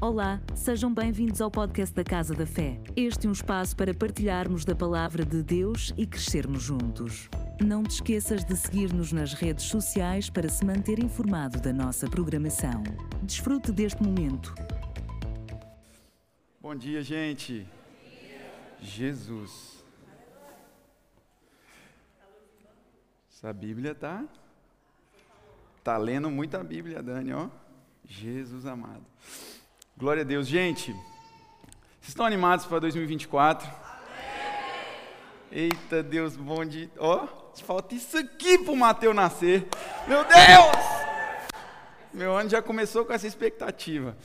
[0.00, 2.80] Olá, sejam bem-vindos ao podcast da Casa da Fé.
[2.94, 7.28] Este é um espaço para partilharmos da palavra de Deus e crescermos juntos.
[7.60, 12.84] Não te esqueças de seguir-nos nas redes sociais para se manter informado da nossa programação.
[13.24, 14.54] Desfrute deste momento.
[16.60, 17.66] Bom dia, gente.
[18.80, 19.84] Jesus.
[23.28, 24.24] Essa Bíblia tá
[25.82, 27.48] tá lendo muita Bíblia, Dani, ó.
[28.04, 29.04] Jesus amado.
[29.98, 30.92] Glória a Deus, gente.
[30.92, 33.66] Vocês estão animados para 2024?
[33.66, 33.74] Amém.
[35.50, 37.26] Eita, Deus bom de, ó,
[37.64, 39.66] falta isso aqui pro Mateus nascer.
[40.06, 40.86] Meu Deus!
[42.14, 44.16] Meu ano já começou com essa expectativa.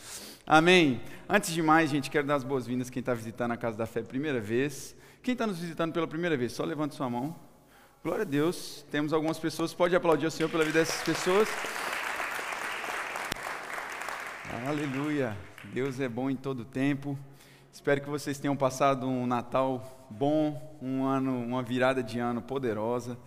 [0.45, 1.01] Amém.
[1.27, 4.03] Antes de mais, gente, quero dar as boas-vindas quem está visitando a Casa da Fé
[4.03, 4.95] primeira vez.
[5.23, 7.35] Quem está nos visitando pela primeira vez, só levante sua mão.
[8.03, 8.85] Glória a Deus.
[8.91, 11.49] Temos algumas pessoas, pode aplaudir o Senhor pela vida dessas pessoas.
[14.67, 15.35] Aleluia.
[15.71, 17.17] Deus é bom em todo tempo.
[17.71, 23.17] Espero que vocês tenham passado um Natal bom, um ano, uma virada de ano poderosa.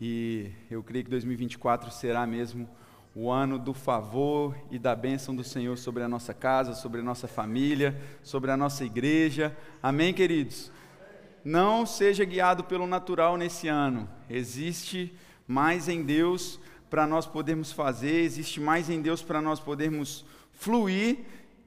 [0.00, 2.68] E eu creio que 2024 será mesmo
[3.14, 7.04] o ano do favor e da bênção do Senhor sobre a nossa casa, sobre a
[7.04, 9.56] nossa família, sobre a nossa igreja.
[9.82, 10.70] Amém, queridos?
[11.44, 14.08] Não seja guiado pelo natural nesse ano.
[14.28, 15.14] Existe
[15.46, 16.60] mais em Deus
[16.90, 21.18] para nós podermos fazer, existe mais em Deus para nós podermos fluir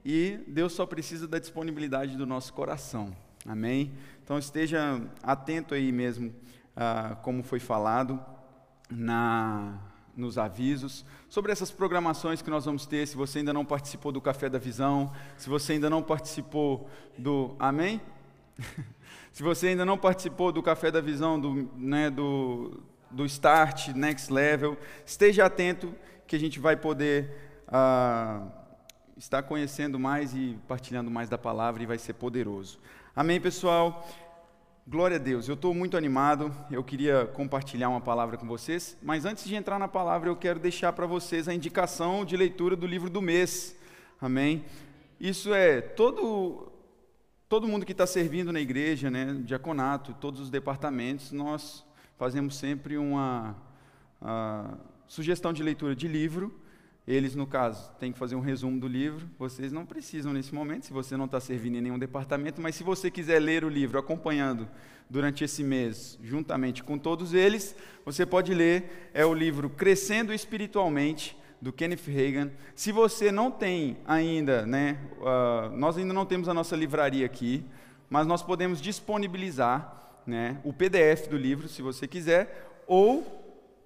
[0.05, 3.15] e Deus só precisa da disponibilidade do nosso coração.
[3.45, 3.91] Amém?
[4.23, 6.33] Então esteja atento aí mesmo,
[6.75, 8.19] ah, como foi falado
[8.89, 9.79] na
[10.15, 14.21] nos avisos, sobre essas programações que nós vamos ter, se você ainda não participou do
[14.21, 16.87] Café da Visão, se você ainda não participou
[17.17, 17.55] do.
[17.57, 17.99] Amém?
[19.33, 24.31] se você ainda não participou do Café da Visão, do, né, do, do Start, Next
[24.31, 25.93] Level, esteja atento
[26.27, 28.45] que a gente vai poder ah,
[29.17, 32.79] estar conhecendo mais e partilhando mais da palavra e vai ser poderoso.
[33.15, 34.07] Amém, pessoal?
[34.85, 39.23] Glória a Deus, eu estou muito animado, eu queria compartilhar uma palavra com vocês, mas
[39.23, 42.85] antes de entrar na palavra, eu quero deixar para vocês a indicação de leitura do
[42.85, 43.77] livro do mês,
[44.19, 44.65] amém?
[45.17, 46.69] Isso é, todo,
[47.47, 51.85] todo mundo que está servindo na igreja, né, diaconato, todos os departamentos, nós
[52.17, 53.55] fazemos sempre uma
[55.07, 56.53] sugestão de leitura de livro,
[57.07, 59.27] eles, no caso, têm que fazer um resumo do livro.
[59.37, 62.83] Vocês não precisam nesse momento, se você não está servindo em nenhum departamento, mas se
[62.83, 64.67] você quiser ler o livro acompanhando
[65.09, 67.75] durante esse mês, juntamente com todos eles,
[68.05, 69.09] você pode ler.
[69.13, 72.51] É o livro Crescendo Espiritualmente, do Kenneth Reagan.
[72.75, 77.63] Se você não tem ainda, né, uh, nós ainda não temos a nossa livraria aqui,
[78.09, 83.23] mas nós podemos disponibilizar né, o PDF do livro, se você quiser, ou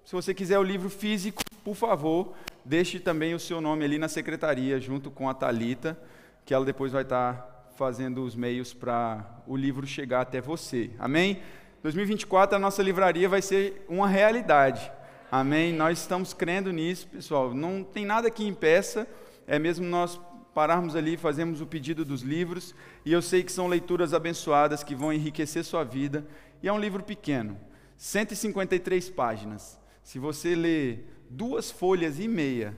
[0.04, 2.34] se você quiser o livro físico, por favor,
[2.68, 5.98] deixe também o seu nome ali na secretaria, junto com a Talita,
[6.44, 10.90] que ela depois vai estar fazendo os meios para o livro chegar até você.
[10.98, 11.40] Amém?
[11.82, 14.92] 2024 a nossa livraria vai ser uma realidade.
[15.32, 15.72] Amém?
[15.72, 17.54] Nós estamos crendo nisso, pessoal.
[17.54, 19.08] Não tem nada que impeça,
[19.46, 20.20] é mesmo nós
[20.54, 24.94] pararmos ali, fazemos o pedido dos livros, e eu sei que são leituras abençoadas que
[24.94, 26.26] vão enriquecer sua vida.
[26.62, 27.58] E é um livro pequeno,
[27.96, 29.80] 153 páginas.
[30.02, 32.76] Se você ler duas folhas e meia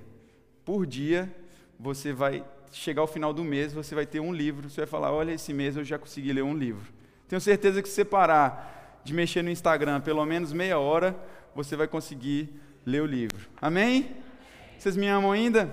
[0.65, 1.31] por dia,
[1.79, 5.13] você vai chegar ao final do mês, você vai ter um livro, você vai falar,
[5.13, 6.93] olha, esse mês eu já consegui ler um livro.
[7.29, 11.17] Tenho certeza que se parar de mexer no Instagram pelo menos meia hora,
[11.55, 12.49] você vai conseguir
[12.85, 13.49] ler o livro.
[13.61, 14.17] Amém?
[14.79, 15.71] Vocês me amam ainda?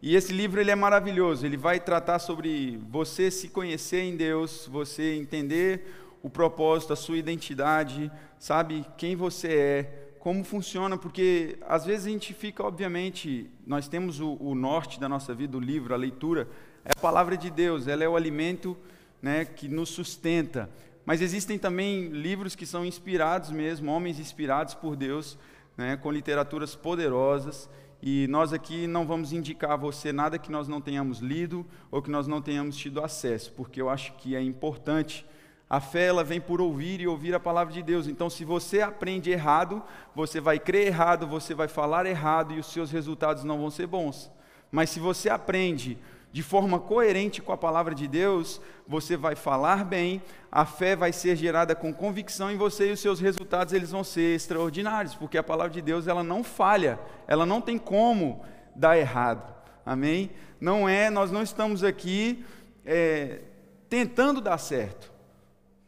[0.00, 4.68] E esse livro ele é maravilhoso, ele vai tratar sobre você se conhecer em Deus,
[4.70, 5.86] você entender
[6.20, 12.10] o propósito, a sua identidade, sabe quem você é, como funciona, porque às vezes a
[12.10, 16.48] gente fica, obviamente, nós temos o, o, norte da nossa vida, o livro, a leitura,
[16.84, 18.76] é a palavra de Deus, ela é o alimento
[19.20, 20.70] né, que nos sustenta.
[21.04, 25.36] Mas existem também livros que são inspirados mesmo, homens inspirados por Deus,
[25.76, 27.68] né, com literaturas poderosas.
[28.00, 32.00] E nós aqui não vamos indicar a você nada que nós não tenhamos lido ou
[32.00, 35.26] que nós não tenhamos tido acesso, porque eu acho que é importante
[35.72, 38.06] a fé ela vem por ouvir e ouvir a palavra de Deus.
[38.06, 39.82] Então, se você aprende errado,
[40.14, 43.86] você vai crer errado, você vai falar errado e os seus resultados não vão ser
[43.86, 44.30] bons.
[44.70, 45.96] Mas se você aprende
[46.30, 50.20] de forma coerente com a palavra de Deus, você vai falar bem,
[50.50, 54.04] a fé vai ser gerada com convicção em você e os seus resultados eles vão
[54.04, 58.44] ser extraordinários, porque a palavra de Deus ela não falha, ela não tem como
[58.76, 59.54] dar errado.
[59.86, 60.32] Amém?
[60.60, 62.44] Não é, nós não estamos aqui
[62.84, 63.40] é,
[63.88, 65.11] tentando dar certo.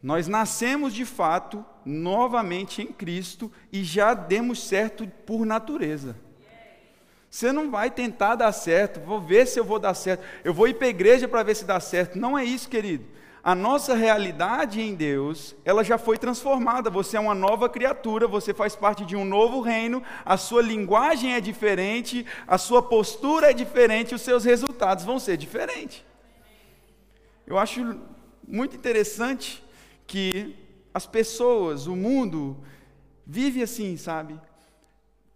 [0.05, 6.15] Nós nascemos de fato novamente em Cristo e já demos certo por natureza.
[7.27, 10.67] Você não vai tentar dar certo, vou ver se eu vou dar certo, eu vou
[10.67, 12.19] ir para a igreja para ver se dá certo.
[12.19, 13.03] Não é isso, querido.
[13.43, 16.91] A nossa realidade em Deus, ela já foi transformada.
[16.91, 21.33] Você é uma nova criatura, você faz parte de um novo reino, a sua linguagem
[21.33, 26.05] é diferente, a sua postura é diferente, os seus resultados vão ser diferentes.
[27.47, 27.99] Eu acho
[28.47, 29.64] muito interessante
[30.07, 30.55] que
[30.93, 32.57] as pessoas, o mundo,
[33.25, 34.39] vive assim, sabe?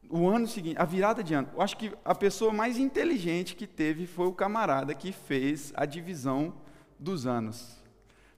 [0.09, 3.67] o ano seguinte, a virada de ano, eu acho que a pessoa mais inteligente que
[3.67, 6.53] teve foi o camarada que fez a divisão
[6.97, 7.77] dos anos.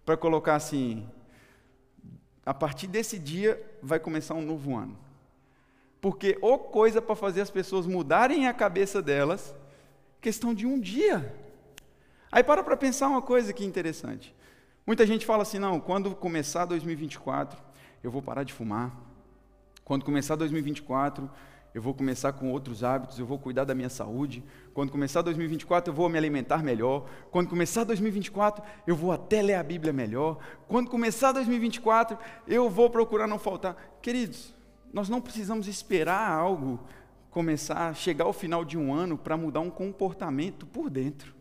[0.05, 1.07] Para colocar assim,
[2.45, 4.97] a partir desse dia vai começar um novo ano.
[6.01, 9.55] Porque ou coisa para fazer as pessoas mudarem a cabeça delas,
[10.19, 11.33] questão de um dia.
[12.29, 14.35] Aí para para pensar uma coisa que interessante.
[14.91, 17.57] Muita gente fala assim: não, quando começar 2024,
[18.03, 18.93] eu vou parar de fumar.
[19.85, 21.31] Quando começar 2024,
[21.73, 24.43] eu vou começar com outros hábitos, eu vou cuidar da minha saúde.
[24.73, 27.07] Quando começar 2024, eu vou me alimentar melhor.
[27.31, 30.39] Quando começar 2024, eu vou até ler a Bíblia melhor.
[30.67, 33.77] Quando começar 2024, eu vou procurar não faltar.
[34.01, 34.53] Queridos,
[34.91, 36.81] nós não precisamos esperar algo
[37.29, 41.33] começar, chegar ao final de um ano para mudar um comportamento por dentro.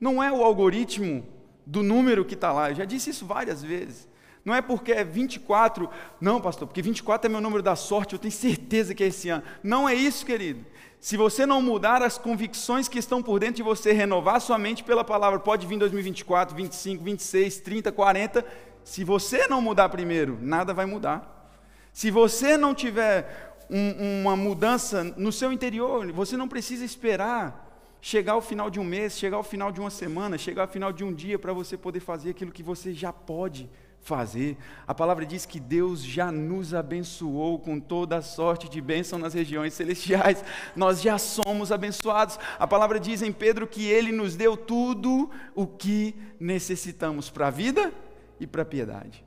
[0.00, 1.38] Não é o algoritmo
[1.70, 4.08] do número que está lá, eu já disse isso várias vezes.
[4.44, 5.88] Não é porque é 24,
[6.20, 9.28] não, pastor, porque 24 é meu número da sorte, eu tenho certeza que é esse
[9.28, 9.44] ano.
[9.62, 10.64] Não é isso, querido.
[10.98, 14.82] Se você não mudar as convicções que estão por dentro de você, renovar sua mente
[14.82, 18.44] pela palavra, pode vir 2024, 25, 26, 30, 40.
[18.82, 21.52] Se você não mudar primeiro, nada vai mudar.
[21.92, 27.69] Se você não tiver um, uma mudança no seu interior, você não precisa esperar
[28.00, 30.92] chegar ao final de um mês, chegar ao final de uma semana, chegar ao final
[30.92, 33.68] de um dia para você poder fazer aquilo que você já pode
[34.00, 34.56] fazer.
[34.86, 39.34] A palavra diz que Deus já nos abençoou com toda a sorte de bênção nas
[39.34, 40.42] regiões celestiais.
[40.74, 42.38] Nós já somos abençoados.
[42.58, 47.50] A palavra diz em Pedro que ele nos deu tudo o que necessitamos para a
[47.50, 47.92] vida
[48.38, 49.24] e para a piedade.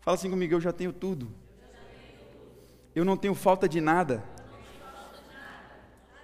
[0.00, 1.32] Fala assim comigo, eu já tenho tudo.
[2.94, 4.22] Eu não tenho falta de nada.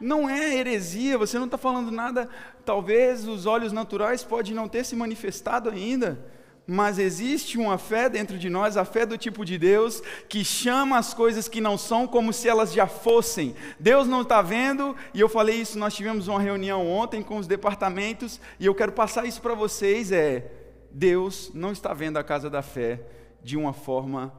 [0.01, 2.29] Não é heresia, você não está falando nada.
[2.65, 6.19] Talvez os olhos naturais podem não ter se manifestado ainda
[6.73, 10.99] mas existe uma fé dentro de nós, a fé do tipo de Deus, que chama
[10.99, 13.57] as coisas que não são como se elas já fossem.
[13.77, 17.49] Deus não está vendo, e eu falei isso, nós tivemos uma reunião ontem com os
[17.49, 20.49] departamentos, e eu quero passar isso para vocês: é
[20.93, 23.01] Deus não está vendo a casa da fé
[23.43, 24.33] de uma forma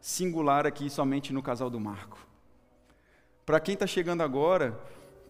[0.00, 2.18] singular aqui somente no casal do Marco.
[3.44, 4.80] Para quem está chegando agora,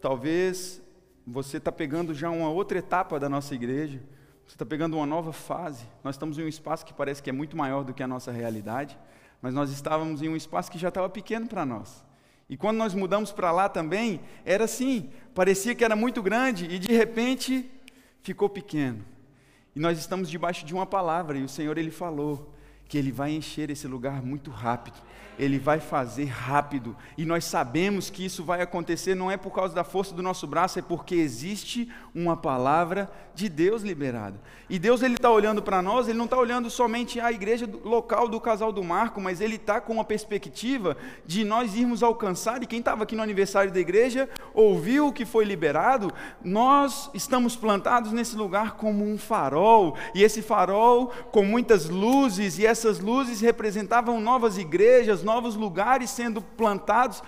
[0.05, 0.83] talvez
[1.27, 4.03] você está pegando já uma outra etapa da nossa igreja.
[4.47, 5.87] Você está pegando uma nova fase.
[6.05, 8.31] Nós estamos em um espaço que parece que é muito maior do que a nossa
[8.31, 8.99] realidade,
[9.41, 12.05] mas nós estávamos em um espaço que já estava pequeno para nós.
[12.51, 16.79] E quando nós mudamos para lá também, era assim, parecia que era muito grande e
[16.79, 17.71] de repente
[18.21, 19.03] ficou pequeno.
[19.75, 22.53] E nós estamos debaixo de uma palavra e o Senhor ele falou
[22.89, 24.97] que ele vai encher esse lugar muito rápido.
[25.37, 26.97] Ele vai fazer rápido.
[27.19, 30.47] E nós sabemos que isso vai acontecer não é por causa da força do nosso
[30.47, 34.41] braço, é porque existe uma palavra de Deus liberada.
[34.71, 38.29] E Deus ele está olhando para nós, ele não está olhando somente a igreja local
[38.29, 40.97] do casal do Marco, mas ele está com a perspectiva
[41.27, 42.63] de nós irmos alcançar.
[42.63, 46.13] E quem estava aqui no aniversário da igreja ouviu o que foi liberado.
[46.43, 52.67] Nós estamos plantados nesse lugar como um farol, e esse farol com muitas luzes, e
[52.75, 57.23] essas luzes representavam novas igrejas, novos lugares sendo plantados.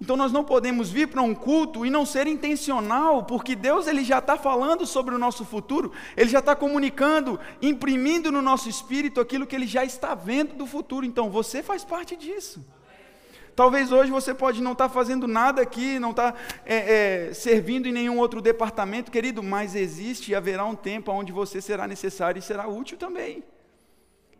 [0.00, 4.04] Então nós não podemos vir para um culto e não ser intencional, porque Deus ele
[4.04, 9.20] já está falando sobre o nosso futuro, Ele já está comunicando, imprimindo no nosso espírito
[9.20, 11.04] aquilo que Ele já está vendo do futuro.
[11.04, 12.64] Então você faz parte disso.
[13.56, 17.34] Talvez hoje você pode não estar tá fazendo nada aqui, não estar tá, é, é,
[17.34, 21.86] servindo em nenhum outro departamento, querido, mas existe e haverá um tempo onde você será
[21.86, 23.44] necessário e será útil também.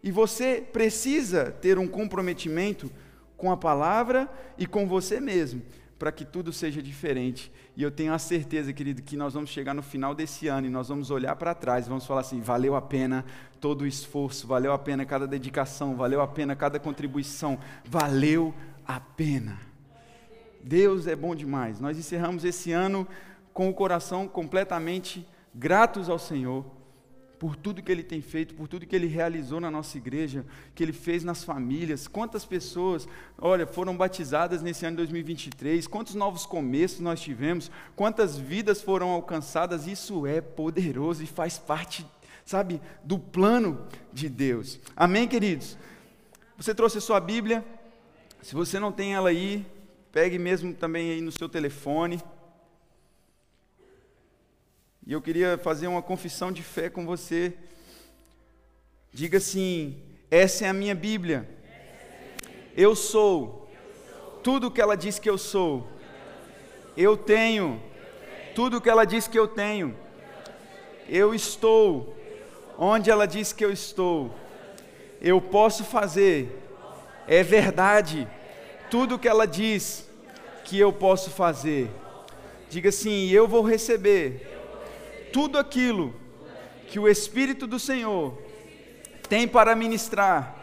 [0.04, 2.92] E você precisa ter um comprometimento
[3.38, 5.62] com a palavra e com você mesmo,
[5.98, 7.50] para que tudo seja diferente.
[7.74, 10.70] E eu tenho a certeza, querido, que nós vamos chegar no final desse ano e
[10.70, 13.24] nós vamos olhar para trás vamos falar assim: valeu a pena
[13.58, 18.54] todo o esforço, valeu a pena cada dedicação, valeu a pena cada contribuição, valeu
[18.86, 19.58] a pena.
[20.62, 21.80] Deus é bom demais.
[21.80, 23.08] Nós encerramos esse ano
[23.54, 26.83] com o coração completamente gratos ao Senhor
[27.44, 30.82] por tudo que Ele tem feito, por tudo que Ele realizou na nossa igreja, que
[30.82, 32.08] Ele fez nas famílias.
[32.08, 38.38] Quantas pessoas, olha, foram batizadas nesse ano de 2023, quantos novos começos nós tivemos, quantas
[38.38, 39.86] vidas foram alcançadas.
[39.86, 42.06] Isso é poderoso e faz parte,
[42.46, 44.80] sabe, do plano de Deus.
[44.96, 45.76] Amém, queridos?
[46.56, 47.62] Você trouxe a sua Bíblia?
[48.40, 49.66] Se você não tem ela aí,
[50.10, 52.22] pegue mesmo também aí no seu telefone.
[55.06, 57.52] E eu queria fazer uma confissão de fé com você.
[59.12, 61.46] Diga assim: essa é a minha Bíblia.
[62.74, 63.70] Eu sou
[64.42, 65.86] tudo o que ela diz que eu sou.
[66.96, 67.82] Eu tenho
[68.54, 69.94] tudo o que ela diz que eu tenho.
[71.06, 72.16] Eu estou
[72.78, 74.34] onde ela diz que eu estou.
[75.20, 76.62] Eu posso fazer.
[77.28, 78.26] É verdade.
[78.90, 80.08] Tudo o que ela diz
[80.64, 81.90] que eu posso fazer.
[82.70, 84.53] Diga assim: eu vou receber
[85.34, 86.14] tudo aquilo
[86.86, 88.38] que o Espírito do Senhor
[89.28, 90.54] tem para ministrar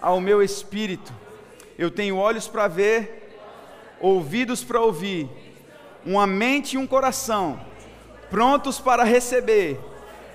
[0.00, 1.12] ao meu espírito.
[1.78, 3.38] Eu tenho olhos para ver,
[4.00, 5.30] ouvidos para ouvir,
[6.04, 7.60] uma mente e um coração
[8.28, 9.78] prontos para receber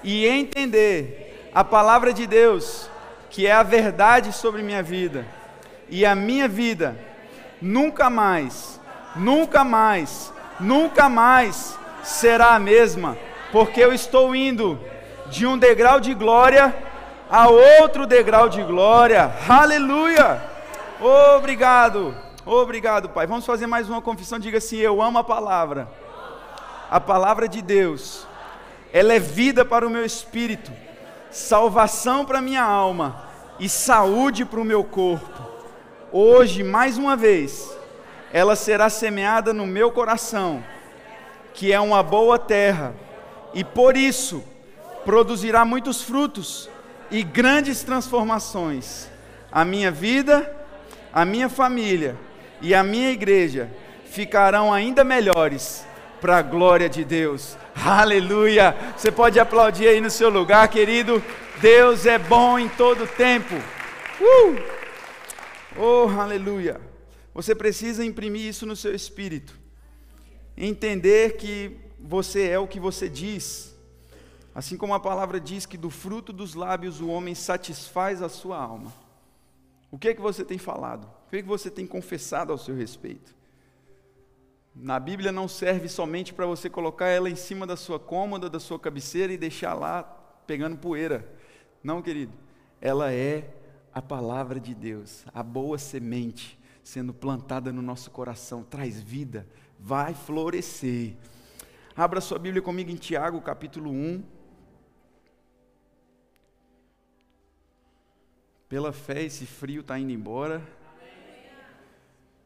[0.01, 2.89] e entender a palavra de Deus,
[3.29, 5.27] que é a verdade sobre minha vida.
[5.89, 6.97] E a minha vida
[7.61, 8.79] nunca mais,
[9.13, 14.79] nunca mais, nunca mais será a mesma porque eu estou indo
[15.27, 16.75] de um degrau de glória
[17.29, 19.31] a outro degrau de glória.
[19.47, 20.41] Aleluia!
[21.35, 23.27] Obrigado, obrigado, Pai.
[23.27, 24.39] Vamos fazer mais uma confissão.
[24.39, 25.87] Diga assim: Eu amo a palavra,
[26.89, 28.25] a palavra de Deus.
[28.93, 30.71] Ela é vida para o meu espírito,
[31.29, 33.27] salvação para a minha alma
[33.59, 35.45] e saúde para o meu corpo.
[36.11, 37.77] Hoje, mais uma vez,
[38.31, 40.63] ela será semeada no meu coração,
[41.53, 42.93] que é uma boa terra
[43.57, 44.43] e por isso
[45.03, 46.69] produzirá muitos frutos
[47.09, 49.09] e grandes transformações.
[49.51, 50.55] A minha vida,
[51.11, 52.15] a minha família
[52.61, 53.71] e a minha igreja
[54.05, 55.83] ficarão ainda melhores
[56.21, 57.57] para a glória de Deus.
[57.73, 58.77] Aleluia!
[58.95, 61.23] Você pode aplaudir aí no seu lugar, querido.
[61.59, 63.55] Deus é bom em todo tempo.
[64.21, 64.55] Uh!
[65.75, 66.79] Oh, aleluia!
[67.33, 69.57] Você precisa imprimir isso no seu espírito.
[70.55, 73.75] Entender que você é o que você diz.
[74.55, 78.57] Assim como a palavra diz que do fruto dos lábios o homem satisfaz a sua
[78.57, 78.93] alma.
[79.91, 81.05] O que é que você tem falado?
[81.05, 83.35] O que é que você tem confessado ao seu respeito?
[84.73, 88.59] Na Bíblia não serve somente para você colocar ela em cima da sua cômoda, da
[88.59, 90.03] sua cabeceira e deixar lá
[90.45, 91.27] pegando poeira.
[91.83, 92.31] Não, querido.
[92.79, 93.53] Ela é
[93.93, 99.45] a palavra de Deus, a boa semente sendo plantada no nosso coração, traz vida,
[99.77, 101.17] vai florescer.
[101.99, 104.23] Abra sua Bíblia comigo em Tiago, capítulo 1.
[108.69, 110.61] Pela fé, esse frio está indo embora.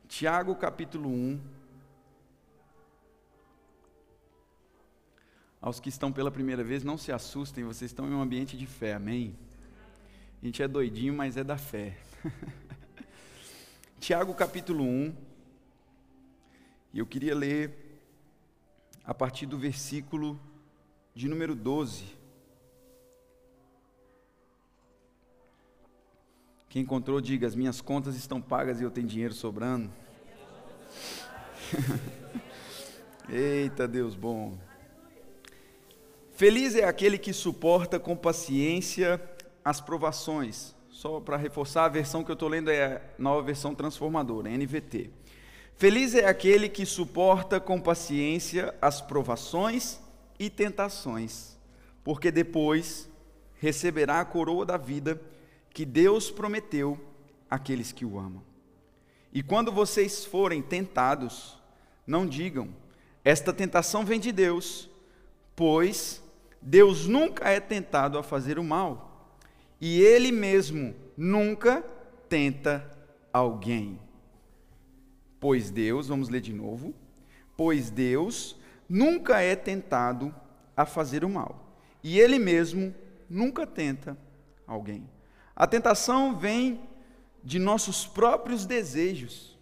[0.08, 1.41] Tiago, capítulo 1.
[5.60, 8.65] Aos que estão pela primeira vez, não se assustem, vocês estão em um ambiente de
[8.65, 9.36] fé, amém?
[10.41, 11.98] A gente é doidinho, mas é da fé.
[14.00, 15.13] Tiago capítulo 1.
[16.93, 17.80] E eu queria ler
[19.12, 20.39] a partir do versículo
[21.13, 22.06] de número 12.
[26.70, 29.91] Quem encontrou, diga: As minhas contas estão pagas e eu tenho dinheiro sobrando.
[33.27, 34.58] Eita Deus bom.
[36.32, 39.22] Feliz é aquele que suporta com paciência
[39.62, 40.74] as provações.
[40.89, 45.12] Só para reforçar, a versão que eu estou lendo é a nova versão transformadora, NVT.
[45.75, 50.00] Feliz é aquele que suporta com paciência as provações
[50.38, 51.58] e tentações,
[52.04, 53.10] porque depois
[53.60, 55.22] receberá a coroa da vida
[55.72, 57.00] que Deus prometeu
[57.50, 58.44] àqueles que o amam.
[59.34, 61.58] E quando vocês forem tentados,
[62.06, 62.70] não digam,
[63.24, 64.90] esta tentação vem de Deus,
[65.56, 66.22] pois
[66.62, 69.36] Deus nunca é tentado a fazer o mal,
[69.80, 71.84] e Ele mesmo nunca
[72.28, 72.90] tenta
[73.32, 74.00] alguém.
[75.41, 76.93] Pois Deus, vamos ler de novo,
[77.57, 78.55] pois Deus
[78.88, 80.33] nunca é tentado
[80.77, 82.93] a fazer o mal, e Ele mesmo
[83.27, 84.15] nunca tenta
[84.67, 85.10] alguém.
[85.55, 86.79] A tentação vem
[87.43, 89.57] de nossos próprios desejos,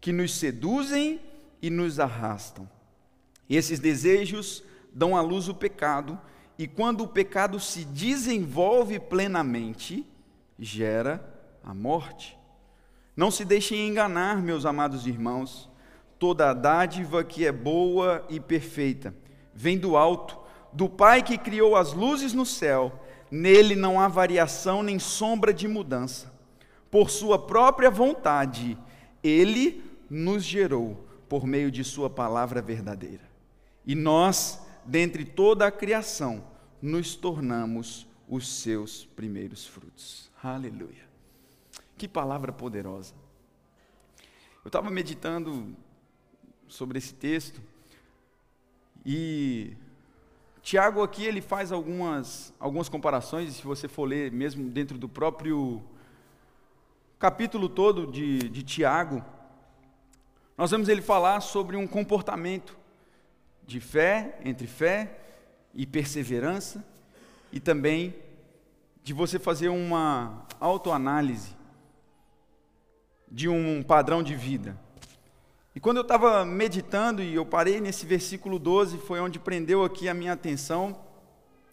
[0.00, 1.20] que nos seduzem
[1.62, 2.68] e nos arrastam.
[3.48, 6.20] Esses desejos dão à luz o pecado,
[6.58, 10.04] e quando o pecado se desenvolve plenamente,
[10.58, 11.24] gera
[11.62, 12.39] a morte.
[13.16, 15.68] Não se deixem enganar, meus amados irmãos.
[16.18, 19.14] Toda a dádiva que é boa e perfeita
[19.54, 20.38] vem do alto,
[20.72, 23.04] do Pai que criou as luzes no céu.
[23.30, 26.32] Nele não há variação nem sombra de mudança.
[26.90, 28.76] Por sua própria vontade,
[29.22, 33.22] ele nos gerou por meio de sua palavra verdadeira.
[33.86, 36.44] E nós, dentre toda a criação,
[36.82, 40.30] nos tornamos os seus primeiros frutos.
[40.42, 41.09] Aleluia.
[42.00, 43.12] Que palavra poderosa.
[44.64, 45.76] Eu estava meditando
[46.66, 47.60] sobre esse texto
[49.04, 49.76] e
[50.62, 55.82] Tiago aqui ele faz algumas, algumas comparações, se você for ler mesmo dentro do próprio
[57.18, 59.22] capítulo todo de, de Tiago,
[60.56, 62.78] nós vemos ele falar sobre um comportamento
[63.66, 65.20] de fé, entre fé
[65.74, 66.82] e perseverança,
[67.52, 68.14] e também
[69.04, 71.59] de você fazer uma autoanálise
[73.30, 74.78] de um padrão de vida.
[75.74, 80.08] E quando eu estava meditando e eu parei nesse versículo 12, foi onde prendeu aqui
[80.08, 80.98] a minha atenção,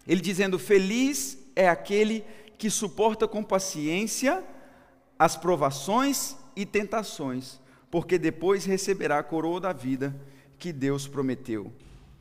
[0.08, 2.24] ele dizendo: Feliz é aquele
[2.58, 4.44] que suporta com paciência
[5.18, 7.60] as provações e tentações,
[7.90, 10.16] porque depois receberá a coroa da vida
[10.60, 11.72] que Deus prometeu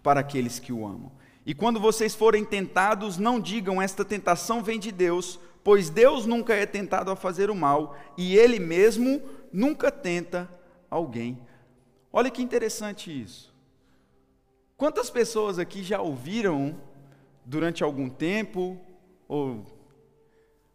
[0.02, 1.12] para aqueles que o amam.
[1.44, 6.54] E quando vocês forem tentados, não digam esta tentação vem de Deus, pois Deus nunca
[6.54, 9.20] é tentado a fazer o mal, e Ele mesmo
[9.52, 10.48] nunca tenta
[10.88, 11.40] alguém.
[12.12, 13.52] Olha que interessante isso.
[14.76, 16.80] Quantas pessoas aqui já ouviram
[17.44, 18.78] durante algum tempo,
[19.26, 19.66] ou,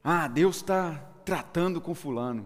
[0.04, 2.46] ah, Deus está tratando com Fulano.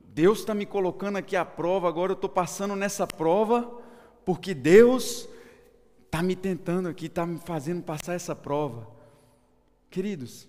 [0.00, 3.80] Deus está me colocando aqui à prova, agora eu estou passando nessa prova,
[4.24, 5.28] porque Deus
[6.04, 8.92] está me tentando aqui, está me fazendo passar essa prova.
[9.94, 10.48] Queridos,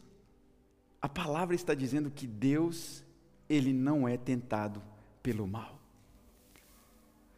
[1.00, 3.04] a palavra está dizendo que Deus,
[3.48, 4.82] Ele não é tentado
[5.22, 5.80] pelo mal.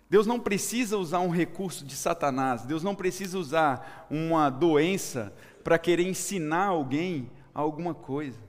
[0.10, 5.34] Deus não precisa usar um recurso de Satanás, Deus não precisa usar uma doença
[5.66, 8.40] para querer ensinar alguém alguma coisa.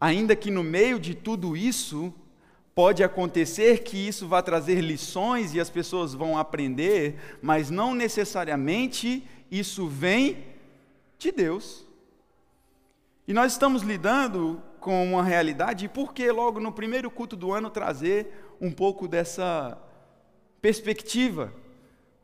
[0.00, 2.12] Ainda que no meio de tudo isso,
[2.74, 9.24] pode acontecer que isso vá trazer lições e as pessoas vão aprender, mas não necessariamente
[9.52, 10.44] isso vem
[11.16, 11.86] de Deus.
[13.28, 17.52] E nós estamos lidando com uma realidade, e por que logo no primeiro culto do
[17.52, 19.76] ano trazer um pouco dessa
[20.62, 21.52] perspectiva.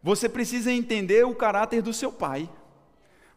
[0.03, 2.49] Você precisa entender o caráter do seu pai.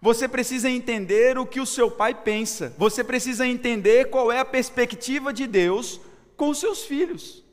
[0.01, 2.73] Você precisa entender o que o seu pai pensa.
[2.77, 5.99] Você precisa entender qual é a perspectiva de Deus
[6.37, 7.43] com os seus filhos.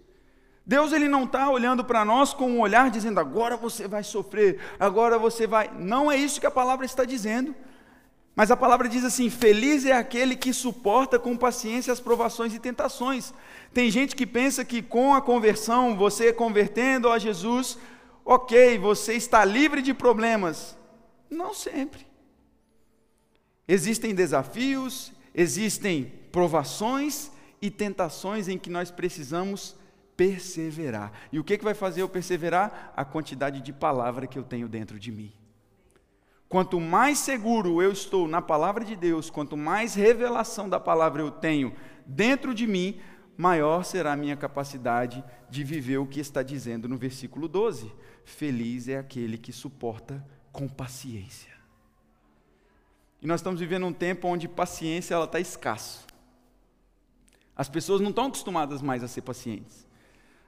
[0.64, 4.61] Deus ele não está olhando para nós com um olhar dizendo agora você vai sofrer,
[4.79, 5.72] agora você vai.
[5.77, 7.53] Não é isso que a palavra está dizendo.
[8.37, 12.59] Mas a palavra diz assim: feliz é aquele que suporta com paciência as provações e
[12.59, 13.33] tentações.
[13.73, 17.79] Tem gente que pensa que com a conversão, você convertendo a Jesus,
[18.25, 20.77] ok, você está livre de problemas.
[21.31, 22.07] Não sempre.
[23.66, 27.31] Existem desafios, existem provações
[27.62, 29.77] e tentações em que nós precisamos
[30.16, 31.12] perseverar.
[31.33, 32.92] E o que, que vai fazer eu perseverar?
[32.97, 35.33] A quantidade de palavra que eu tenho dentro de mim.
[36.48, 41.30] Quanto mais seguro eu estou na palavra de Deus, quanto mais revelação da palavra eu
[41.30, 41.74] tenho
[42.07, 43.00] dentro de mim,
[43.37, 47.92] maior será a minha capacidade de viver o que está dizendo no versículo 12.
[48.24, 51.52] Feliz é aquele que suporta com paciência.
[53.20, 56.07] E nós estamos vivendo um tempo onde paciência ela está escasso.
[57.57, 59.87] As pessoas não estão acostumadas mais a ser pacientes.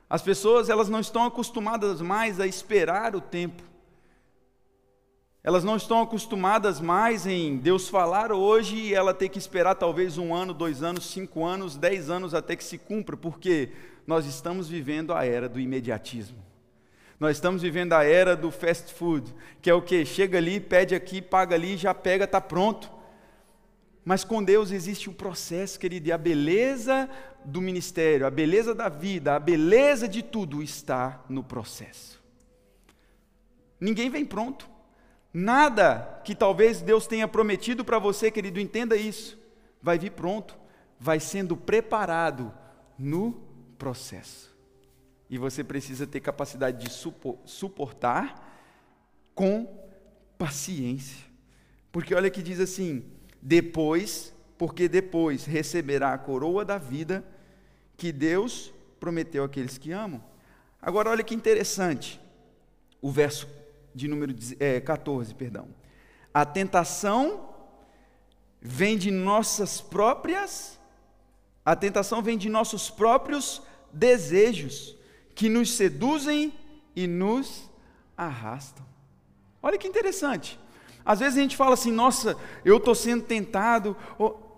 [0.09, 3.62] As pessoas elas não estão acostumadas mais a esperar o tempo.
[5.46, 10.18] Elas não estão acostumadas mais em Deus falar hoje e ela ter que esperar talvez
[10.18, 13.70] um ano, dois anos, cinco anos, dez anos até que se cumpra, porque
[14.04, 16.37] nós estamos vivendo a era do imediatismo.
[17.20, 19.32] Nós estamos vivendo a era do fast food,
[19.62, 20.04] que é o que?
[20.04, 22.90] Chega ali, pede aqui, paga ali, já pega, está pronto.
[24.04, 27.09] Mas com Deus existe um processo, querido, e a beleza
[27.44, 32.20] do ministério, a beleza da vida, a beleza de tudo está no processo.
[33.78, 34.74] Ninguém vem pronto.
[35.38, 39.38] Nada que talvez Deus tenha prometido para você, querido, entenda isso.
[39.83, 40.57] Vai vir pronto,
[40.99, 42.51] vai sendo preparado
[42.99, 43.33] no
[43.77, 44.57] processo.
[45.29, 46.90] E você precisa ter capacidade de
[47.44, 48.51] suportar
[49.35, 49.68] com
[50.38, 51.27] paciência.
[51.92, 53.05] Porque olha que diz assim:
[53.42, 57.22] depois, porque depois receberá a coroa da vida
[57.94, 60.25] que Deus prometeu àqueles que amam.
[60.81, 62.18] Agora olha que interessante.
[63.03, 63.46] O verso
[63.96, 65.68] de número é, 14, perdão.
[66.32, 67.48] A tentação
[68.61, 70.78] vem de nossas próprias,
[71.64, 74.94] a tentação vem de nossos próprios desejos,
[75.35, 76.52] que nos seduzem
[76.94, 77.70] e nos
[78.16, 78.85] arrastam.
[79.62, 80.61] Olha que interessante.
[81.07, 83.97] Às vezes a gente fala assim, nossa, eu estou sendo tentado,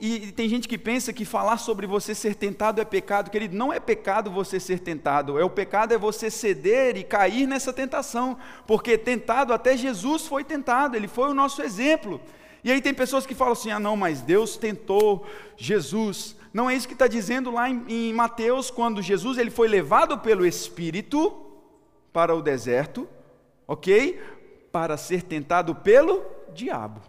[0.01, 3.31] e tem gente que pensa que falar sobre você ser tentado é pecado.
[3.31, 7.47] Querido, não é pecado você ser tentado, é o pecado é você ceder e cair
[7.47, 12.21] nessa tentação, porque tentado, até Jesus foi tentado, ele foi o nosso exemplo.
[12.63, 16.75] E aí tem pessoas que falam assim: ah, não, mas Deus tentou Jesus Não é
[16.75, 21.45] isso que está dizendo lá em, em Mateus, quando Jesus ele foi levado pelo Espírito
[22.13, 23.07] para o deserto,
[23.67, 24.21] ok?
[24.73, 27.01] Para ser tentado pelo diabo.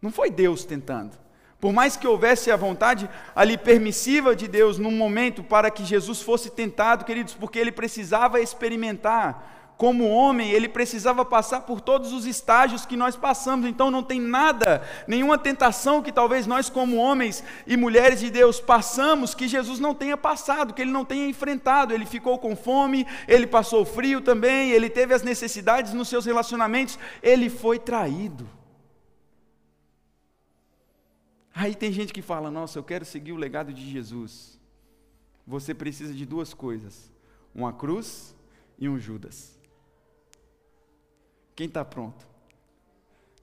[0.00, 1.16] Não foi Deus tentando.
[1.60, 6.20] Por mais que houvesse a vontade ali permissiva de Deus num momento para que Jesus
[6.20, 12.24] fosse tentado, queridos, porque ele precisava experimentar como homem, ele precisava passar por todos os
[12.24, 17.42] estágios que nós passamos, então não tem nada, nenhuma tentação que talvez nós, como homens
[17.66, 21.92] e mulheres de Deus, passamos que Jesus não tenha passado, que ele não tenha enfrentado.
[21.92, 26.96] Ele ficou com fome, ele passou frio também, ele teve as necessidades nos seus relacionamentos,
[27.20, 28.48] ele foi traído.
[31.52, 34.60] Aí tem gente que fala: Nossa, eu quero seguir o legado de Jesus.
[35.44, 37.10] Você precisa de duas coisas:
[37.52, 38.32] uma cruz
[38.78, 39.51] e um Judas.
[41.54, 42.26] Quem está pronto?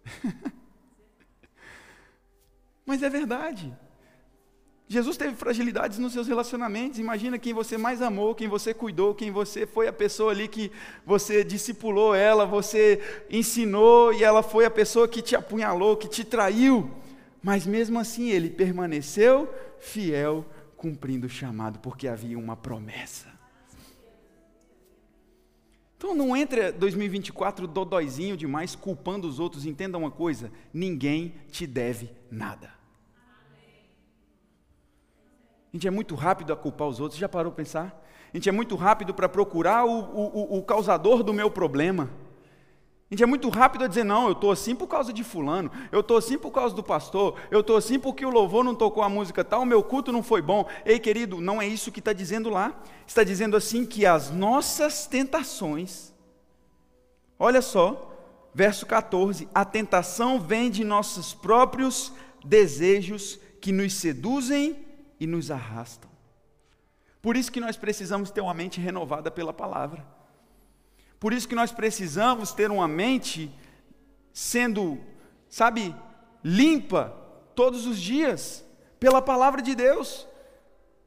[2.86, 3.72] Mas é verdade.
[4.92, 6.98] Jesus teve fragilidades nos seus relacionamentos.
[6.98, 10.72] Imagina quem você mais amou, quem você cuidou, quem você foi a pessoa ali que
[11.06, 16.24] você discipulou ela, você ensinou e ela foi a pessoa que te apunhalou, que te
[16.24, 16.90] traiu.
[17.44, 20.44] Mas mesmo assim ele permaneceu fiel,
[20.76, 23.39] cumprindo o chamado, porque havia uma promessa.
[26.00, 29.66] Então não entre 2024 dodóizinho demais, culpando os outros.
[29.66, 32.72] Entenda uma coisa: ninguém te deve nada.
[35.68, 37.20] A gente é muito rápido a culpar os outros.
[37.20, 38.06] Já parou para pensar?
[38.34, 42.10] A gente é muito rápido para procurar o, o, o causador do meu problema.
[43.10, 45.72] A gente é muito rápido a dizer, não, eu estou assim por causa de fulano,
[45.92, 49.02] eu estou assim por causa do pastor, eu estou assim porque o louvor não tocou
[49.02, 50.68] a música tal, o meu culto não foi bom.
[50.86, 52.80] Ei, querido, não é isso que está dizendo lá.
[53.08, 56.14] Está dizendo assim que as nossas tentações,
[57.40, 58.16] olha só,
[58.54, 62.14] verso 14, a tentação vem de nossos próprios
[62.46, 64.86] desejos que nos seduzem
[65.20, 66.12] e nos arrastam.
[67.24, 70.19] Por isso que nós precisamos ter uma mente renovada pela palavra.
[71.20, 73.52] Por isso que nós precisamos ter uma mente
[74.32, 74.98] sendo,
[75.50, 75.94] sabe,
[76.44, 77.14] limpa
[77.54, 78.66] todos os dias
[79.00, 80.26] pela palavra de Deus.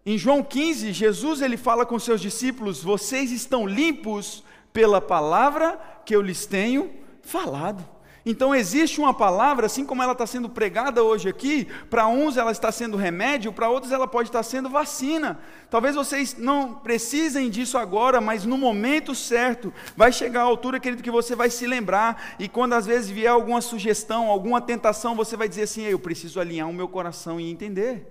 [0.05, 6.15] Em João 15, Jesus ele fala com seus discípulos: "Vocês estão limpos pela palavra que
[6.15, 7.92] eu lhes tenho falado".
[8.25, 12.53] Então existe uma palavra, assim como ela está sendo pregada hoje aqui, para uns ela
[12.53, 15.41] está sendo remédio, para outros ela pode estar sendo vacina.
[15.69, 21.03] Talvez vocês não precisem disso agora, mas no momento certo, vai chegar a altura, querido,
[21.03, 25.37] que você vai se lembrar, e quando às vezes vier alguma sugestão, alguma tentação, você
[25.37, 28.07] vai dizer assim: eu preciso alinhar o meu coração e entender.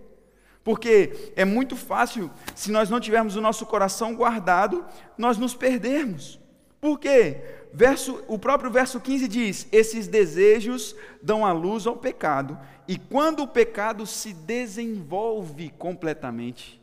[0.63, 4.86] Porque é muito fácil, se nós não tivermos o nosso coração guardado,
[5.17, 6.39] nós nos perdermos.
[6.80, 7.61] Por quê?
[7.74, 12.58] Verso, o próprio verso 15 diz: Esses desejos dão a luz ao pecado,
[12.88, 16.82] e quando o pecado se desenvolve completamente.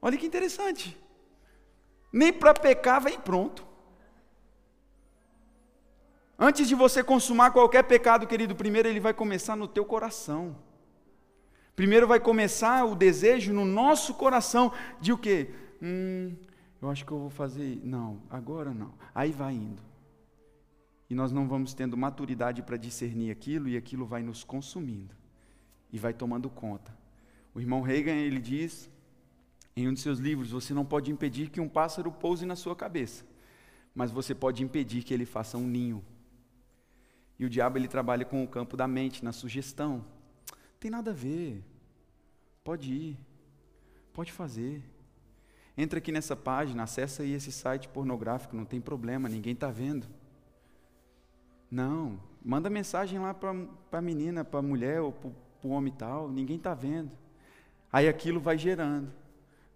[0.00, 0.98] Olha que interessante.
[2.12, 3.64] Nem para pecar vem pronto.
[6.38, 10.56] Antes de você consumar qualquer pecado, querido, primeiro ele vai começar no teu coração.
[11.76, 15.50] Primeiro vai começar o desejo no nosso coração de o quê?
[15.80, 16.36] Hum,
[16.82, 17.80] eu acho que eu vou fazer.
[17.84, 18.92] Não, agora não.
[19.14, 19.82] Aí vai indo.
[21.08, 25.14] E nós não vamos tendo maturidade para discernir aquilo e aquilo vai nos consumindo
[25.92, 26.96] e vai tomando conta.
[27.54, 28.90] O irmão Reagan, ele diz
[29.76, 32.74] em um de seus livros: você não pode impedir que um pássaro pouse na sua
[32.74, 33.24] cabeça,
[33.94, 36.02] mas você pode impedir que ele faça um ninho.
[37.38, 40.04] E o diabo ele trabalha com o campo da mente, na sugestão.
[40.80, 41.62] Tem nada a ver.
[42.64, 43.18] Pode ir.
[44.12, 44.82] Pode fazer.
[45.76, 50.06] Entra aqui nessa página, acessa aí esse site pornográfico, não tem problema, ninguém está vendo.
[51.70, 53.54] Não, manda mensagem lá para
[53.92, 55.30] a menina, para a mulher ou para
[55.64, 57.10] o homem tal, ninguém está vendo.
[57.90, 59.10] Aí aquilo vai gerando,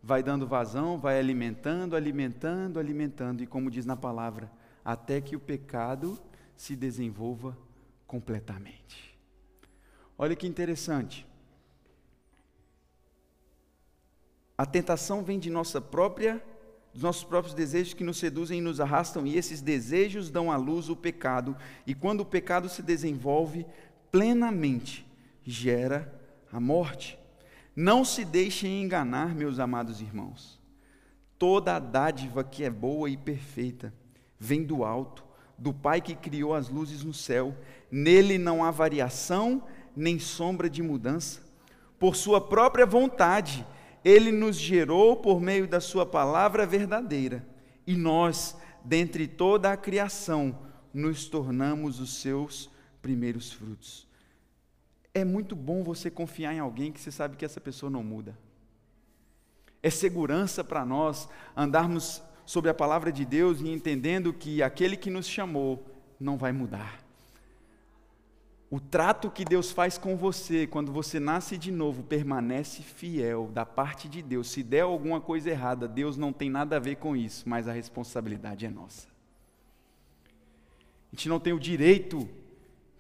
[0.03, 4.51] vai dando vazão, vai alimentando, alimentando, alimentando, e como diz na palavra,
[4.85, 6.19] até que o pecado
[6.55, 7.57] se desenvolva
[8.07, 9.19] completamente.
[10.19, 11.27] Olha que interessante.
[14.57, 16.43] A tentação vem de nossa própria,
[16.93, 20.57] dos nossos próprios desejos que nos seduzem e nos arrastam, e esses desejos dão à
[20.57, 23.67] luz o pecado, e quando o pecado se desenvolve
[24.11, 25.07] plenamente,
[25.45, 26.13] gera
[26.51, 27.19] a morte.
[27.75, 30.59] Não se deixem enganar, meus amados irmãos.
[31.39, 33.93] Toda a dádiva que é boa e perfeita
[34.39, 35.23] vem do alto,
[35.59, 37.55] do Pai que criou as luzes no céu.
[37.91, 39.63] Nele não há variação
[39.95, 41.43] nem sombra de mudança.
[41.99, 43.67] Por sua própria vontade,
[44.07, 47.45] ele nos gerou por meio da Sua palavra verdadeira,
[47.85, 50.61] e nós, dentre toda a criação,
[50.95, 52.71] nos tornamos os seus
[53.03, 54.07] primeiros frutos.
[55.13, 58.39] é muito bom você confiar em alguém que você sabe que essa pessoa não muda.
[59.83, 65.11] É segurança para nós andarmos sobre a palavra de Deus e entendendo que aquele que
[65.11, 65.85] nos chamou
[66.21, 67.06] não vai mudar.
[68.69, 73.65] O trato que Deus faz com você quando você nasce de novo permanece fiel da
[73.65, 74.51] parte de Deus.
[74.51, 77.73] Se der alguma coisa errada, Deus não tem nada a ver com isso, mas a
[77.73, 79.07] responsabilidade é nossa.
[81.13, 82.29] A gente não tem o direito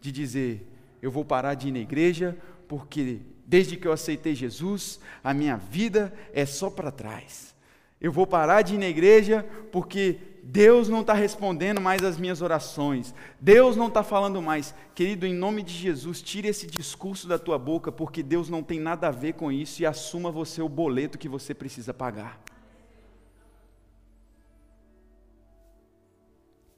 [0.00, 0.64] de dizer,
[1.02, 5.56] eu vou parar de ir na igreja, porque desde que eu aceitei Jesus, a minha
[5.56, 7.56] vida é só para trás.
[8.00, 12.40] Eu vou parar de ir na igreja porque Deus não está respondendo mais as minhas
[12.40, 13.12] orações.
[13.40, 14.72] Deus não está falando mais.
[14.94, 18.78] Querido, em nome de Jesus, tire esse discurso da tua boca, porque Deus não tem
[18.78, 22.40] nada a ver com isso e assuma você o boleto que você precisa pagar.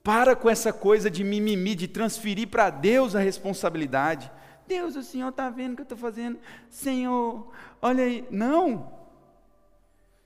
[0.02, 4.32] Para com essa coisa de mimimi, de transferir para Deus a responsabilidade.
[4.66, 6.38] Deus, o Senhor está vendo o que eu estou fazendo.
[6.70, 7.46] Senhor,
[7.82, 8.26] olha aí.
[8.30, 8.97] Não.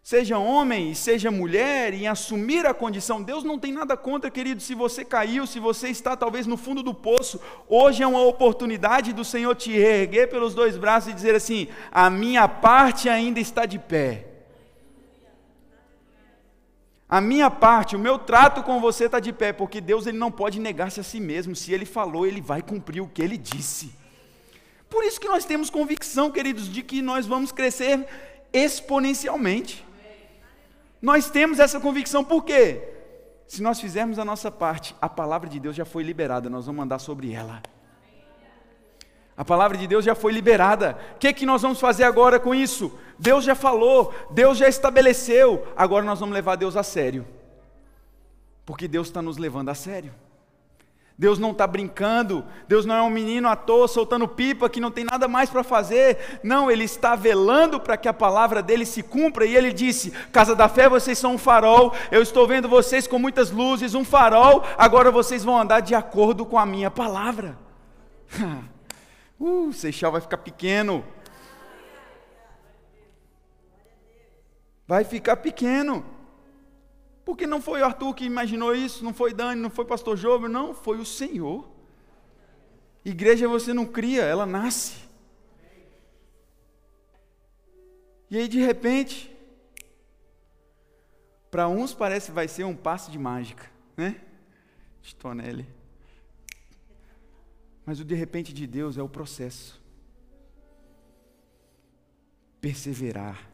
[0.03, 3.23] Seja homem e seja mulher, em assumir a condição.
[3.23, 6.83] Deus não tem nada contra, querido, se você caiu, se você está talvez no fundo
[6.83, 7.41] do poço.
[7.69, 12.11] Hoje é uma oportunidade do Senhor te erguer pelos dois braços e dizer assim: a
[12.11, 14.27] minha parte ainda está de pé.
[17.09, 20.33] A minha parte, o meu trato com você está de pé, porque Deus ele não
[20.33, 21.55] pode negar-se a si mesmo.
[21.55, 23.93] Se ele falou, ele vai cumprir o que ele disse.
[24.91, 28.05] Por isso que nós temos convicção, queridos, de que nós vamos crescer
[28.53, 29.92] exponencialmente.
[31.03, 32.81] Nós temos essa convicção, por quê?
[33.49, 36.85] Se nós fizermos a nossa parte, a palavra de Deus já foi liberada, nós vamos
[36.85, 37.61] andar sobre ela.
[39.37, 40.97] A palavra de Deus já foi liberada.
[41.17, 42.97] O que, é que nós vamos fazer agora com isso?
[43.19, 47.27] Deus já falou, Deus já estabeleceu, agora nós vamos levar Deus a sério.
[48.65, 50.15] Porque Deus está nos levando a sério.
[51.23, 54.91] Deus não está brincando, Deus não é um menino à toa soltando pipa que não
[54.91, 56.41] tem nada mais para fazer.
[56.43, 59.47] Não, Ele está velando para que a palavra dele se cumpra.
[59.47, 61.95] E Ele disse: Casa da Fé, vocês são um farol.
[62.11, 64.65] Eu estou vendo vocês com muitas luzes, um farol.
[64.77, 67.57] Agora vocês vão andar de acordo com a minha palavra.
[69.39, 71.05] uh, Seixal vai ficar pequeno.
[74.89, 76.05] vai ficar pequeno.
[77.25, 80.75] Porque não foi Arthur que imaginou isso, não foi Dani, não foi pastor João, não,
[80.75, 81.69] foi o Senhor.
[83.05, 85.09] Igreja você não cria, ela nasce.
[88.31, 89.31] E aí de repente,
[91.51, 94.21] para uns parece que vai ser um passe de mágica, né?
[95.01, 95.69] De Tonelli.
[97.85, 99.81] Mas o de repente de Deus é o processo.
[102.61, 103.53] Perseverar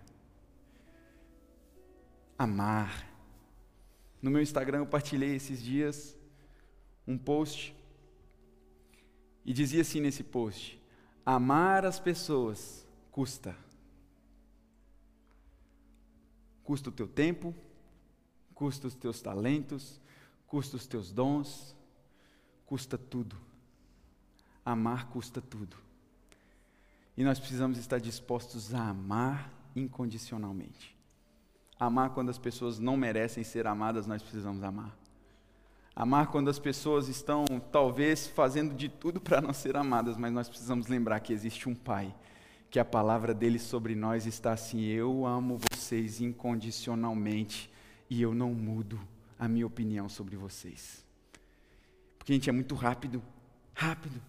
[2.39, 3.08] amar.
[4.21, 6.17] No meu Instagram eu partilhei esses dias
[7.07, 7.75] um post
[9.45, 10.81] e dizia assim nesse post:
[11.25, 13.57] amar as pessoas custa.
[16.63, 17.55] Custa o teu tempo,
[18.55, 19.99] custa os teus talentos,
[20.47, 21.75] custa os teus dons,
[22.67, 23.37] custa tudo.
[24.65, 25.79] Amar custa tudo.
[27.17, 30.98] E nós precisamos estar dispostos a amar incondicionalmente.
[31.79, 34.97] Amar quando as pessoas não merecem ser amadas, nós precisamos amar.
[35.95, 40.49] Amar quando as pessoas estão, talvez, fazendo de tudo para não ser amadas, mas nós
[40.49, 42.15] precisamos lembrar que existe um Pai,
[42.71, 47.71] que a palavra dele sobre nós está assim: Eu amo vocês incondicionalmente
[48.09, 49.01] e eu não mudo
[49.39, 51.05] a minha opinião sobre vocês.
[52.19, 53.23] Porque a gente é muito rápido,
[53.75, 54.21] rápido.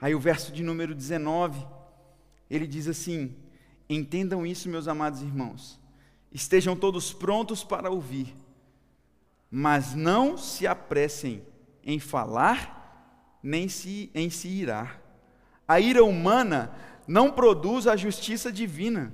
[0.00, 1.66] Aí o verso de número 19,
[2.50, 3.34] ele diz assim:
[3.88, 5.78] Entendam isso, meus amados irmãos.
[6.32, 8.34] Estejam todos prontos para ouvir,
[9.50, 11.42] mas não se apressem
[11.82, 15.00] em falar, nem se, em se irar.
[15.66, 16.74] A ira humana
[17.06, 19.12] não produz a justiça divina.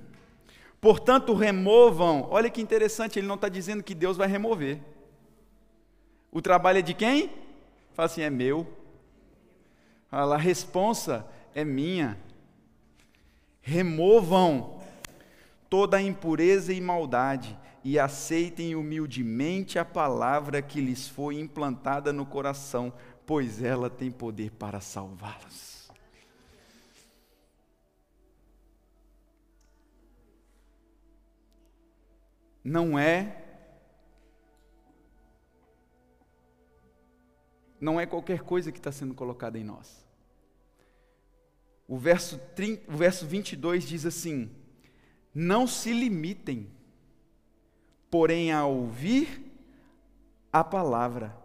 [0.80, 2.26] Portanto, removam.
[2.30, 4.80] Olha que interessante, ele não está dizendo que Deus vai remover.
[6.30, 7.30] O trabalho é de quem?
[7.94, 8.66] Fala assim, é meu.
[10.10, 12.18] Fala, a responsa é minha.
[13.62, 14.73] Removam
[15.74, 22.24] toda a impureza e maldade e aceitem humildemente a palavra que lhes foi implantada no
[22.24, 22.92] coração,
[23.26, 25.90] pois ela tem poder para salvá-los.
[32.62, 33.42] Não é
[37.80, 40.06] não é qualquer coisa que está sendo colocada em nós.
[41.88, 44.62] O verso, 30, o verso 22 diz assim:
[45.34, 46.70] não se limitem,
[48.10, 49.42] porém, a ouvir
[50.52, 51.36] a palavra,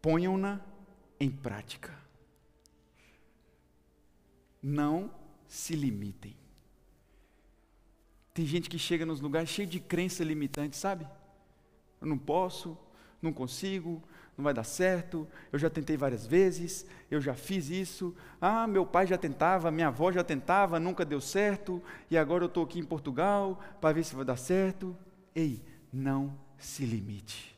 [0.00, 0.60] ponham-na
[1.18, 2.06] em prática.
[4.66, 5.14] não
[5.46, 6.36] se limitem.
[8.34, 11.06] Tem gente que chega nos lugares cheio de crença limitante, sabe?
[12.00, 12.76] Eu não posso,
[13.22, 14.02] não consigo,
[14.36, 18.84] não vai dar certo, eu já tentei várias vezes, eu já fiz isso, ah, meu
[18.84, 22.78] pai já tentava, minha avó já tentava, nunca deu certo, e agora eu estou aqui
[22.78, 24.94] em Portugal para ver se vai dar certo.
[25.34, 27.56] Ei, não se limite.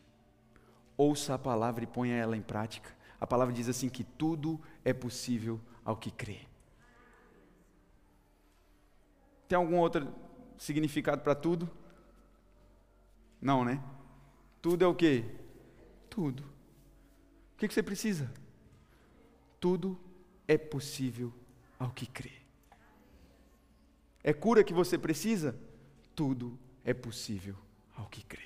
[0.97, 2.91] Ouça a palavra e ponha ela em prática.
[3.21, 6.41] A palavra diz assim que tudo é possível ao que crê.
[9.49, 10.07] Tem algum outro
[10.57, 11.69] significado para tudo?
[13.41, 13.83] Não, né?
[14.61, 15.25] Tudo é o quê?
[16.11, 16.58] Tudo.
[17.59, 18.31] O que, você precisa?
[19.59, 19.99] Tudo
[20.47, 21.35] é possível
[21.77, 22.31] ao que crê.
[24.23, 25.59] É cura que você precisa?
[26.15, 27.57] Tudo é possível
[27.97, 28.45] ao que crê.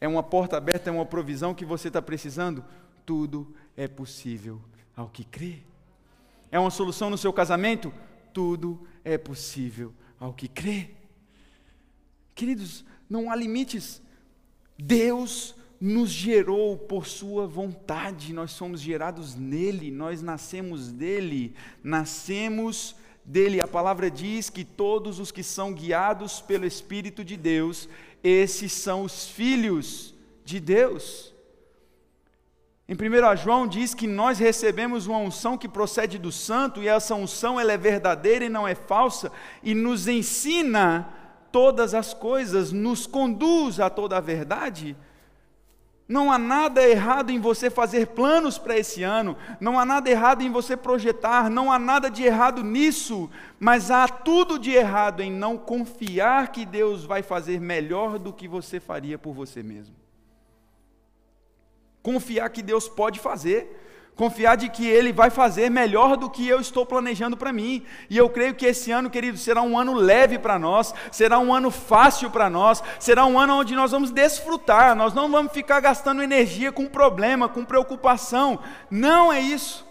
[0.00, 2.64] É uma porta aberta, é uma provisão que você está precisando?
[3.04, 4.62] Tudo é possível
[4.96, 5.58] ao que crê.
[6.52, 7.92] É uma solução no seu casamento?
[8.32, 10.90] Tudo é possível ao que crê.
[12.36, 14.00] Queridos, não há limites.
[14.78, 23.60] Deus nos gerou por Sua vontade, nós somos gerados nele, nós nascemos dele, nascemos dele.
[23.60, 27.88] A palavra diz que todos os que são guiados pelo Espírito de Deus,
[28.22, 31.34] esses são os filhos de Deus.
[32.86, 37.14] Em 1 João diz que nós recebemos uma unção que procede do santo, e essa
[37.14, 39.32] unção ela é verdadeira e não é falsa,
[39.62, 41.08] e nos ensina
[41.50, 44.94] todas as coisas, nos conduz a toda a verdade.
[46.06, 50.42] Não há nada errado em você fazer planos para esse ano, não há nada errado
[50.42, 55.32] em você projetar, não há nada de errado nisso, mas há tudo de errado em
[55.32, 59.96] não confiar que Deus vai fazer melhor do que você faria por você mesmo.
[62.02, 66.60] Confiar que Deus pode fazer, confiar de que Ele vai fazer melhor do que eu
[66.60, 67.84] estou planejando para mim.
[68.08, 71.52] E eu creio que esse ano, querido, será um ano leve para nós, será um
[71.52, 75.80] ano fácil para nós, será um ano onde nós vamos desfrutar, nós não vamos ficar
[75.80, 78.60] gastando energia com problema, com preocupação.
[78.90, 79.86] Não é isso.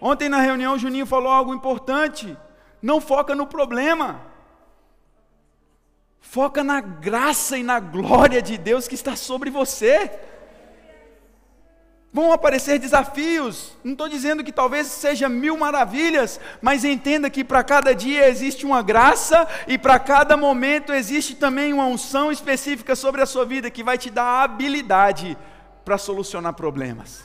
[0.00, 2.36] Ontem na reunião, o Juninho falou algo importante.
[2.80, 4.22] Não foca no problema.
[6.20, 10.10] Foca na graça e na glória de Deus que está sobre você.
[12.12, 17.62] Vão aparecer desafios, não estou dizendo que talvez seja mil maravilhas, mas entenda que para
[17.62, 23.22] cada dia existe uma graça e para cada momento existe também uma unção específica sobre
[23.22, 25.38] a sua vida que vai te dar habilidade
[25.84, 27.24] para solucionar problemas.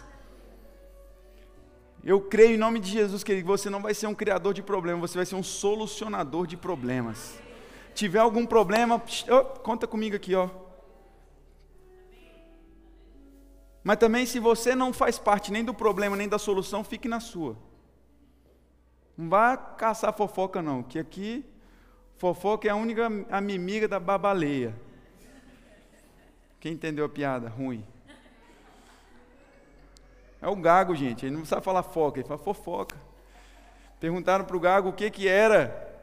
[2.03, 5.09] Eu creio em nome de Jesus que você não vai ser um criador de problemas,
[5.09, 7.39] você vai ser um solucionador de problemas.
[7.95, 10.47] Tiver algum problema, oh, conta comigo aqui, ó.
[13.85, 17.19] Mas também, se você não faz parte nem do problema nem da solução, fique na
[17.19, 17.55] sua.
[19.15, 21.45] Não vá caçar fofoca, não, que aqui
[22.17, 24.75] fofoca é a única amiga da babaleia.
[26.59, 27.47] Quem entendeu a piada?
[27.47, 27.85] Ruim.
[30.41, 31.23] É o gago, gente.
[31.23, 32.97] Ele não sabe falar foca, ele fala fofoca.
[33.99, 35.95] Perguntaram para o gago o que, que era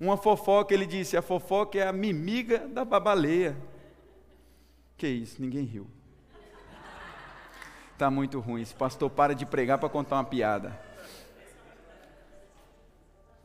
[0.00, 0.72] uma fofoca.
[0.72, 3.54] Ele disse: a fofoca é a mimiga da babaleia.
[4.96, 5.42] Que isso?
[5.42, 5.99] Ninguém riu.
[8.00, 8.62] Está muito ruim.
[8.62, 10.74] Esse pastor para de pregar para contar uma piada.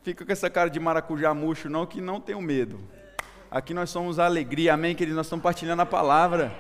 [0.02, 2.80] Fica com essa cara de maracujá murcho, não, que não tenho medo.
[3.52, 5.18] Aqui nós somos a alegria, amém, queridos?
[5.18, 6.58] Nós estamos partilhando a palavra.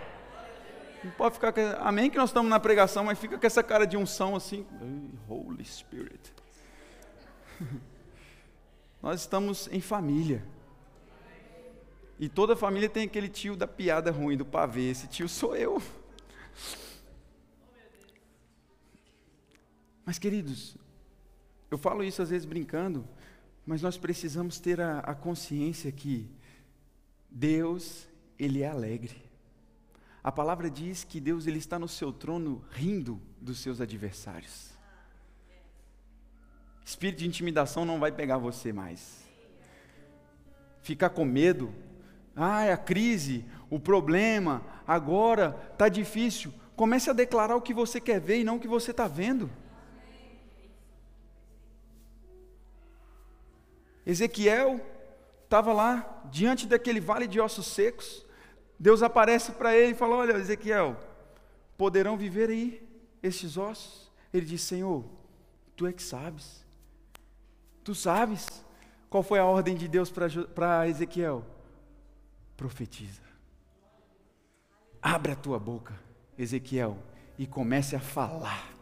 [1.06, 1.62] Não pode ficar com...
[1.80, 4.66] Amém que nós estamos na pregação, mas fica com essa cara de unção assim.
[5.30, 6.34] Holy Spirit.
[9.02, 10.44] Nós estamos em família.
[12.20, 14.90] E toda família tem aquele tio da piada ruim, do pavê.
[14.90, 15.82] Esse tio sou eu.
[20.06, 20.78] Mas, queridos,
[21.72, 23.08] eu falo isso às vezes brincando,
[23.66, 26.30] mas nós precisamos ter a, a consciência que
[27.30, 29.26] Deus, Ele é alegre.
[30.24, 34.72] A palavra diz que Deus ele está no seu trono rindo dos seus adversários.
[36.84, 39.24] Espírito de intimidação não vai pegar você mais.
[40.82, 41.74] Ficar com medo,
[42.36, 46.54] ah, é a crise, o problema, agora está difícil.
[46.76, 49.50] Comece a declarar o que você quer ver e não o que você está vendo.
[54.06, 54.80] Ezequiel
[55.44, 58.26] estava lá, diante daquele vale de ossos secos.
[58.80, 60.98] Deus aparece para ele e fala: Olha, Ezequiel,
[61.78, 62.88] poderão viver aí
[63.24, 64.12] estes ossos?
[64.34, 65.04] Ele diz: Senhor,
[65.76, 66.66] tu é que sabes.
[67.84, 68.64] Tu sabes
[69.10, 71.46] qual foi a ordem de Deus para Ezequiel?
[72.58, 73.22] Profetiza.
[75.02, 75.94] Abre a tua boca,
[76.38, 76.98] Ezequiel,
[77.38, 78.74] e comece a falar.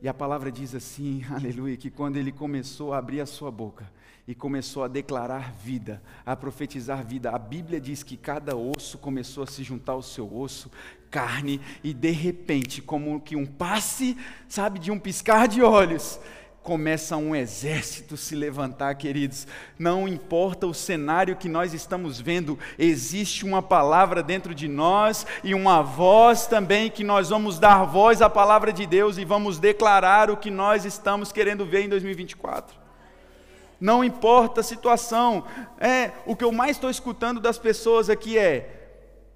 [0.00, 3.90] E a palavra diz assim, aleluia, que quando ele começou a abrir a sua boca
[4.26, 9.44] e começou a declarar vida, a profetizar vida, a Bíblia diz que cada osso começou
[9.44, 10.70] a se juntar ao seu osso,
[11.10, 14.16] carne, e de repente, como que um passe,
[14.48, 16.18] sabe, de um piscar de olhos,
[16.62, 19.46] começa um exército se levantar, queridos.
[19.78, 25.54] Não importa o cenário que nós estamos vendo, existe uma palavra dentro de nós e
[25.54, 30.30] uma voz também que nós vamos dar voz à palavra de Deus e vamos declarar
[30.30, 32.83] o que nós estamos querendo ver em 2024.
[33.80, 35.44] Não importa a situação,
[35.78, 38.80] é o que eu mais estou escutando das pessoas aqui é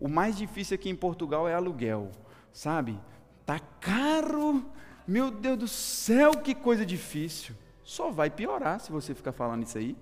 [0.01, 2.11] o mais difícil aqui em Portugal é aluguel,
[2.53, 2.99] sabe?
[3.45, 4.65] Tá caro
[5.09, 7.55] meu Deus do céu, que coisa difícil.
[7.83, 9.97] Só vai piorar se você ficar falando isso aí.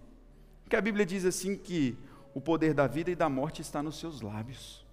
[0.64, 1.96] Porque a Bíblia diz assim que
[2.34, 4.84] o poder da vida e da morte está nos seus lábios.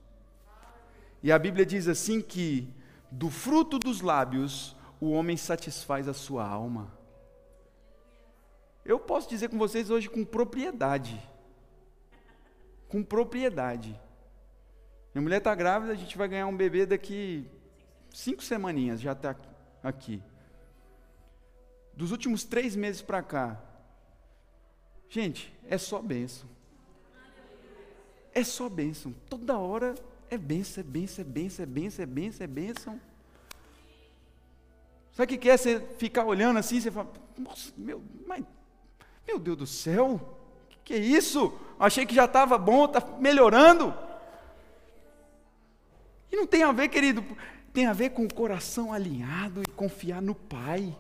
[1.24, 2.72] E a Bíblia diz assim que
[3.10, 6.92] do fruto dos lábios o homem satisfaz a sua alma.
[8.86, 11.20] Eu posso dizer com vocês hoje com propriedade.
[12.90, 14.00] Com propriedade.
[15.14, 17.48] Minha mulher está grávida, a gente vai ganhar um bebê daqui
[18.10, 19.36] cinco semaninhas, já está
[19.82, 20.22] aqui.
[21.94, 23.62] Dos últimos três meses para cá,
[25.08, 26.50] gente, é só bênção.
[28.34, 29.14] É só bênção.
[29.30, 29.94] Toda hora
[30.30, 33.02] é bênção, é bênção, é bênção, é bênção, é bênção, é bênção.
[35.14, 38.44] Sabe o que é você ficar olhando assim, você fala, nossa, meu, mas,
[39.28, 40.20] meu Deus do céu,
[40.70, 41.54] que, que é isso?
[41.80, 43.94] Achei que já estava bom, está melhorando.
[46.32, 47.24] E não tem a ver, querido,
[47.72, 50.96] tem a ver com o coração alinhado e confiar no Pai.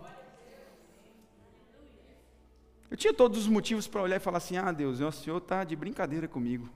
[2.89, 5.63] Eu tinha todos os motivos para olhar e falar assim: ah, Deus, o Senhor está
[5.63, 6.69] de brincadeira comigo.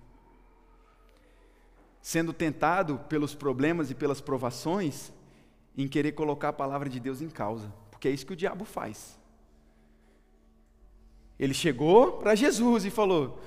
[2.02, 5.12] Sendo tentado pelos problemas e pelas provações,
[5.78, 8.66] em querer colocar a palavra de Deus em causa, porque é isso que o diabo
[8.66, 9.20] faz.
[11.40, 13.40] Ele chegou para Jesus e falou: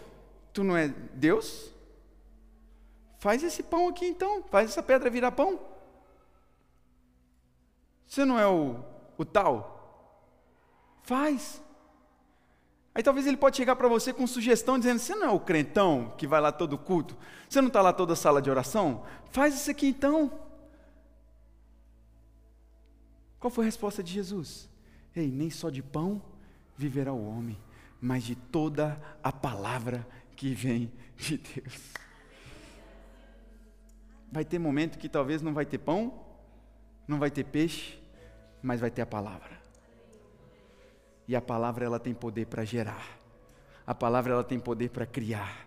[0.53, 1.71] Tu não é Deus?
[3.19, 5.61] Faz esse pão aqui então, faz essa pedra virar pão.
[8.07, 8.77] Você não é o,
[9.19, 9.79] o tal?
[11.03, 11.63] Faz.
[12.95, 16.13] Aí talvez ele pode chegar para você com sugestão dizendo: Você não é o crentão
[16.17, 17.17] que vai lá todo culto?
[17.49, 19.05] Você não está lá toda sala de oração?
[19.31, 20.33] Faz isso aqui então.
[23.39, 24.69] Qual foi a resposta de Jesus?
[25.15, 26.21] Ei, nem só de pão
[26.77, 27.59] viverá o homem,
[28.01, 31.93] mas de toda a palavra que vem de Deus.
[34.33, 36.25] Vai ter momento que talvez não vai ter pão,
[37.07, 38.01] não vai ter peixe,
[38.63, 39.61] mas vai ter a palavra.
[41.27, 43.19] E a palavra ela tem poder para gerar.
[43.87, 45.67] A palavra ela tem poder para criar.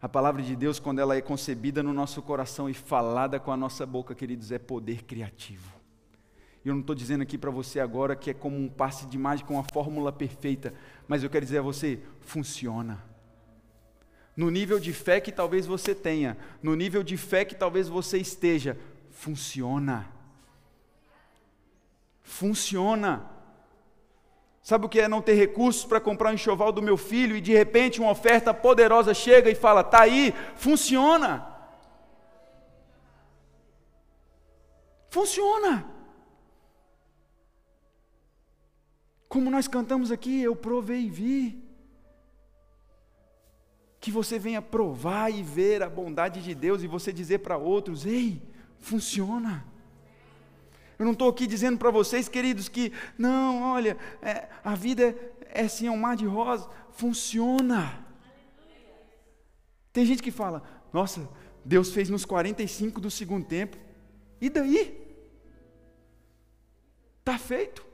[0.00, 3.56] A palavra de Deus, quando ela é concebida no nosso coração e falada com a
[3.56, 5.79] nossa boca, queridos, é poder criativo.
[6.64, 9.16] E eu não estou dizendo aqui para você agora que é como um passe de
[9.16, 10.74] mágica, uma fórmula perfeita,
[11.08, 13.02] mas eu quero dizer a você: funciona.
[14.36, 18.18] No nível de fé que talvez você tenha, no nível de fé que talvez você
[18.18, 18.76] esteja,
[19.10, 20.20] funciona
[22.30, 23.26] funciona.
[24.62, 27.40] Sabe o que é não ter recursos para comprar um enxoval do meu filho e
[27.40, 31.46] de repente uma oferta poderosa chega e fala: "Tá aí, funciona".
[35.10, 35.84] Funciona.
[39.30, 41.62] Como nós cantamos aqui, eu provei e vi.
[44.00, 48.04] Que você venha provar e ver a bondade de Deus e você dizer para outros:
[48.04, 48.42] "Ei,
[48.80, 49.64] funciona".
[50.98, 55.62] Eu não estou aqui dizendo para vocês, queridos, que não, olha, é, a vida é
[55.62, 56.68] assim, é um mar de rosas.
[56.90, 58.04] Funciona.
[59.92, 60.60] Tem gente que fala,
[60.92, 61.28] nossa,
[61.64, 63.76] Deus fez nos 45 do segundo tempo.
[64.40, 65.00] E daí?
[67.20, 67.89] Está feito.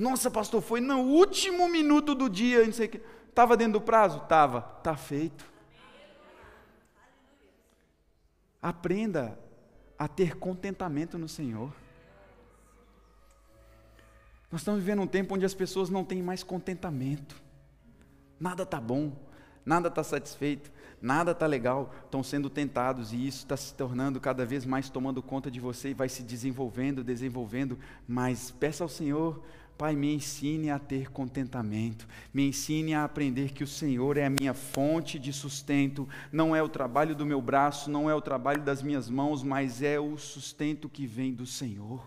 [0.00, 3.02] Nossa, pastor, foi no último minuto do dia, não sei que.
[3.28, 4.16] Estava dentro do prazo?
[4.16, 4.76] Estava.
[4.78, 5.44] Está feito.
[8.62, 9.38] Aprenda
[9.98, 11.70] a ter contentamento no Senhor.
[14.50, 17.36] Nós estamos vivendo um tempo onde as pessoas não têm mais contentamento.
[18.40, 19.12] Nada está bom,
[19.66, 20.72] nada está satisfeito,
[21.02, 21.94] nada está legal.
[22.06, 25.90] Estão sendo tentados e isso está se tornando cada vez mais tomando conta de você
[25.90, 27.78] e vai se desenvolvendo, desenvolvendo.
[28.08, 29.42] Mas peça ao Senhor
[29.80, 34.28] Pai, me ensine a ter contentamento, me ensine a aprender que o Senhor é a
[34.28, 38.62] minha fonte de sustento, não é o trabalho do meu braço, não é o trabalho
[38.62, 42.06] das minhas mãos, mas é o sustento que vem do Senhor.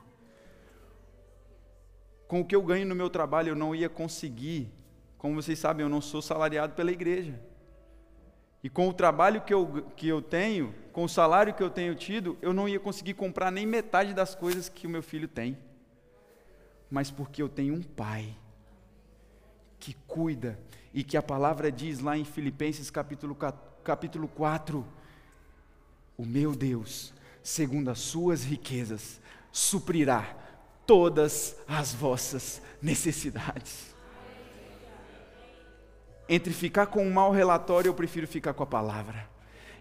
[2.27, 4.71] Com o que eu ganho no meu trabalho, eu não ia conseguir,
[5.17, 7.41] como vocês sabem, eu não sou salariado pela igreja.
[8.63, 11.95] E com o trabalho que eu, que eu tenho, com o salário que eu tenho
[11.95, 15.57] tido, eu não ia conseguir comprar nem metade das coisas que o meu filho tem.
[16.93, 18.35] Mas porque eu tenho um pai
[19.79, 20.59] que cuida
[20.93, 23.35] e que a palavra diz lá em Filipenses capítulo,
[23.83, 24.85] capítulo 4:
[26.15, 29.19] O meu Deus, segundo as suas riquezas,
[29.51, 30.37] suprirá
[30.85, 33.95] todas as vossas necessidades.
[36.29, 39.27] Entre ficar com um mau relatório, eu prefiro ficar com a palavra.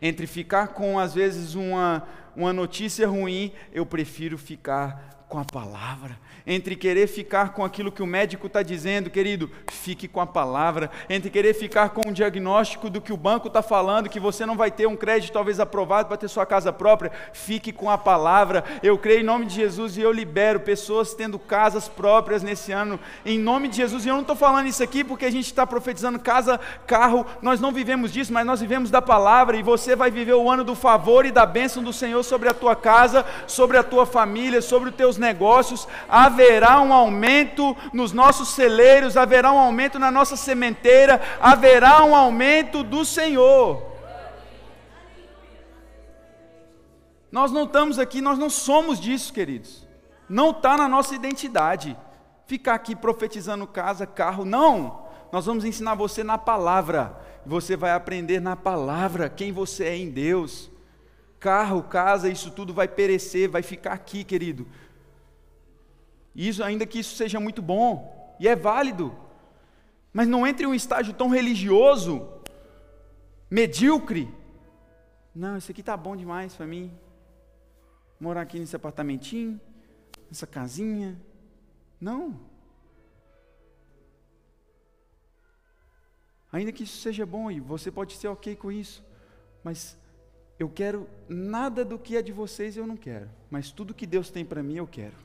[0.00, 6.18] Entre ficar com, às vezes, uma, uma notícia ruim, eu prefiro ficar com a palavra,
[6.46, 10.90] entre querer ficar com aquilo que o médico está dizendo, querido, fique com a palavra,
[11.08, 14.58] entre querer ficar com o diagnóstico do que o banco está falando, que você não
[14.58, 18.62] vai ter um crédito talvez aprovado para ter sua casa própria, fique com a palavra.
[18.82, 23.00] Eu creio em nome de Jesus e eu libero pessoas tendo casas próprias nesse ano,
[23.24, 24.04] em nome de Jesus.
[24.04, 27.58] E eu não estou falando isso aqui porque a gente está profetizando casa, carro, nós
[27.58, 30.74] não vivemos disso, mas nós vivemos da palavra e você vai viver o ano do
[30.74, 34.90] favor e da bênção do Senhor sobre a tua casa, sobre a tua família, sobre
[34.90, 41.18] os teus negócios, haverá um aumento nos nossos celeiros, haverá um aumento na nossa sementeira,
[41.40, 43.90] haverá um aumento do Senhor.
[47.32, 49.86] Nós não estamos aqui, nós não somos disso, queridos.
[50.28, 51.96] Não está na nossa identidade.
[52.46, 55.06] Ficar aqui profetizando casa, carro, não.
[55.32, 57.18] Nós vamos ensinar você na palavra.
[57.46, 60.70] Você vai aprender na palavra quem você é em Deus.
[61.40, 64.66] Carro, casa, isso tudo vai perecer, vai ficar aqui, querido.
[66.34, 69.14] Isso, ainda que isso seja muito bom e é válido,
[70.12, 72.28] mas não entre em um estágio tão religioso,
[73.50, 74.32] medíocre.
[75.34, 76.92] Não, isso aqui está bom demais para mim.
[78.20, 79.60] Morar aqui nesse apartamentinho,
[80.28, 81.20] nessa casinha.
[82.00, 82.38] Não.
[86.52, 89.02] Ainda que isso seja bom e você pode ser ok com isso,
[89.64, 89.96] mas
[90.58, 94.30] eu quero nada do que é de vocês eu não quero, mas tudo que Deus
[94.30, 95.16] tem para mim eu quero.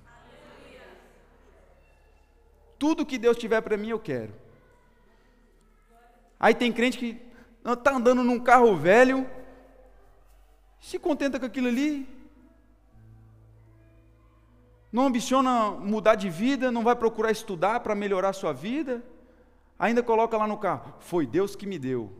[2.78, 4.34] Tudo que Deus tiver para mim eu quero.
[6.40, 7.22] Aí tem crente que
[7.66, 9.28] está andando num carro velho,
[10.80, 12.08] se contenta com aquilo ali,
[14.92, 19.04] não ambiciona mudar de vida, não vai procurar estudar para melhorar a sua vida,
[19.78, 22.12] ainda coloca lá no carro: foi Deus que me deu.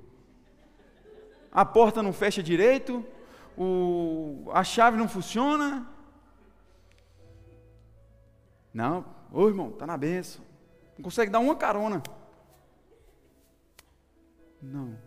[1.52, 3.06] A porta não fecha direito,
[3.58, 5.88] o, a chave não funciona.
[8.74, 10.47] Não, ô irmão, está na benção.
[10.98, 12.02] Não consegue dar uma carona.
[14.62, 14.98] Não.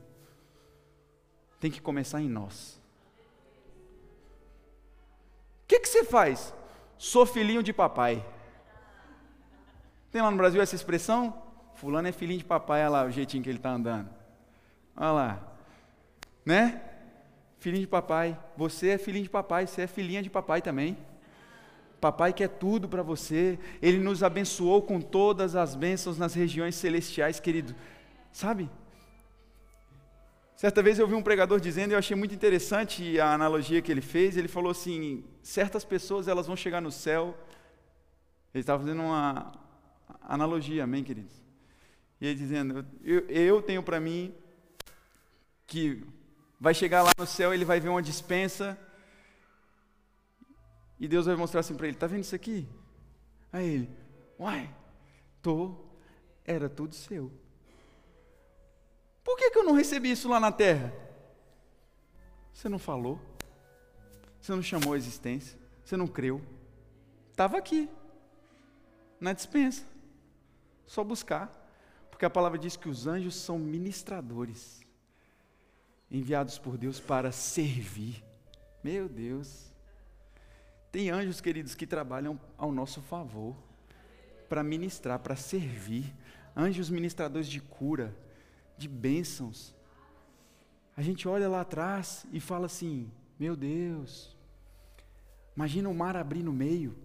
[1.59, 2.81] Tem que começar em nós.
[5.65, 6.55] O que, que você faz?
[6.97, 8.25] Sou filhinho de papai.
[10.11, 11.43] Tem lá no Brasil essa expressão?
[11.75, 14.11] Fulano é filhinho de papai, olha lá o jeitinho que ele está andando.
[14.97, 15.55] Olha lá.
[16.45, 16.83] Né?
[17.59, 18.39] Filhinho de papai.
[18.57, 20.97] Você é filhinho de papai, você é filhinha de papai também.
[22.01, 23.59] Papai quer tudo para você.
[23.83, 27.75] Ele nos abençoou com todas as bênçãos nas regiões celestiais, querido.
[28.33, 28.71] Sabe?
[30.57, 33.93] Certa vez eu vi um pregador dizendo, e eu achei muito interessante a analogia que
[33.93, 34.37] ele fez.
[34.37, 37.37] Ele falou assim: certas pessoas elas vão chegar no céu.
[38.53, 39.53] Ele estava fazendo uma
[40.23, 41.35] analogia, amém, queridos?
[42.21, 44.35] E ele dizendo: eu, eu tenho para mim
[45.67, 46.03] que
[46.59, 48.79] vai chegar lá no céu, ele vai ver uma dispensa
[51.01, 52.69] e Deus vai mostrar assim para ele: está vendo isso aqui?
[53.51, 53.91] Aí ele:
[54.39, 54.73] Uai,
[55.41, 55.75] tô,
[56.45, 57.33] era tudo seu.
[59.25, 60.93] Por que, que eu não recebi isso lá na terra?
[62.53, 63.19] Você não falou,
[64.41, 66.43] você não chamou a existência, você não creu.
[67.31, 67.89] Estava aqui,
[69.19, 69.85] na dispensa.
[70.87, 71.57] Só buscar.
[72.11, 74.83] Porque a palavra diz que os anjos são ministradores,
[76.11, 78.23] enviados por Deus para servir.
[78.85, 79.70] Meu Deus.
[80.91, 83.55] Tem anjos, queridos, que trabalham ao nosso favor,
[84.49, 86.13] para ministrar, para servir.
[86.57, 88.15] Anjos ministradores de cura,
[88.77, 89.75] de bênçãos.
[90.97, 94.37] A gente olha lá atrás e fala assim: meu Deus,
[95.57, 96.97] imagina o mar abrir no meio.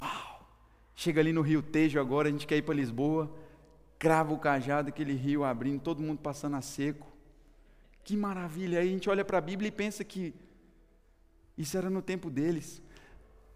[0.00, 0.46] Uau!
[0.94, 3.34] Chega ali no Rio Tejo agora, a gente quer ir para Lisboa,
[3.98, 7.10] crava o cajado, aquele rio abrindo, todo mundo passando a seco.
[8.04, 8.80] Que maravilha!
[8.80, 10.34] Aí a gente olha para a Bíblia e pensa que
[11.60, 12.82] isso era no tempo deles.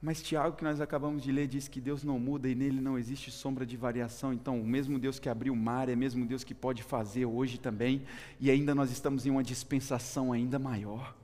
[0.01, 2.99] Mas Tiago, que nós acabamos de ler, diz que Deus não muda e nele não
[2.99, 4.35] existe sombra de variação.
[4.35, 7.25] Então, o mesmo Deus que abriu o mar é o mesmo Deus que pode fazer
[7.25, 8.03] hoje também.
[8.39, 11.17] E ainda nós estamos em uma dispensação ainda maior.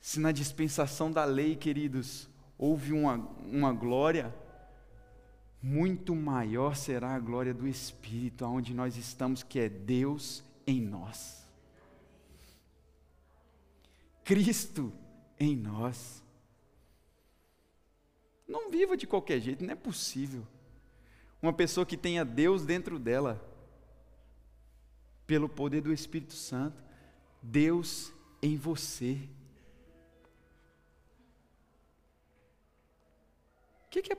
[0.00, 3.16] Se na dispensação da lei, queridos, houve uma,
[3.50, 4.32] uma glória,
[5.60, 11.44] muito maior será a glória do Espírito, aonde nós estamos, que é Deus em nós.
[14.22, 14.92] Cristo
[15.38, 16.22] em nós.
[18.46, 20.46] Não viva de qualquer jeito, não é possível.
[21.42, 23.42] Uma pessoa que tenha Deus dentro dela,
[25.26, 26.82] pelo poder do Espírito Santo,
[27.42, 29.18] Deus em você.
[33.86, 34.16] O que, que, é,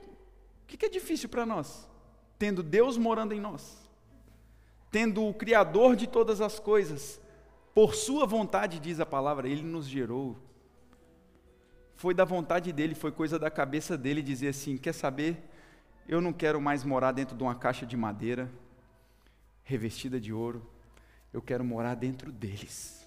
[0.66, 1.88] que, que é difícil para nós?
[2.38, 3.88] Tendo Deus morando em nós,
[4.90, 7.20] tendo o Criador de todas as coisas,
[7.74, 10.36] por Sua vontade, diz a palavra, Ele nos gerou.
[11.98, 15.36] Foi da vontade dele, foi coisa da cabeça dele dizer assim: quer saber?
[16.06, 18.48] Eu não quero mais morar dentro de uma caixa de madeira,
[19.64, 20.64] revestida de ouro,
[21.32, 23.04] eu quero morar dentro deles.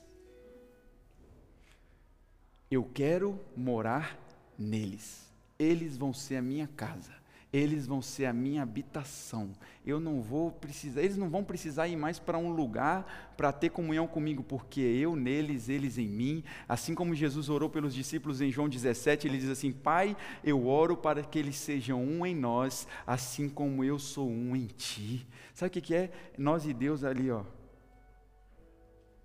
[2.70, 4.20] Eu quero morar
[4.60, 5.32] neles.
[5.58, 7.14] Eles vão ser a minha casa.
[7.54, 9.52] Eles vão ser a minha habitação.
[9.86, 13.70] Eu não vou precisar, eles não vão precisar ir mais para um lugar para ter
[13.70, 16.43] comunhão comigo, porque eu neles, eles em mim.
[16.68, 20.95] Assim como Jesus orou pelos discípulos em João 17, ele diz assim: Pai, eu oro
[20.95, 25.28] para que eles sejam um em nós, assim como eu sou um em ti.
[25.54, 26.10] Sabe o que é?
[26.38, 27.43] Nós e Deus ali, ó,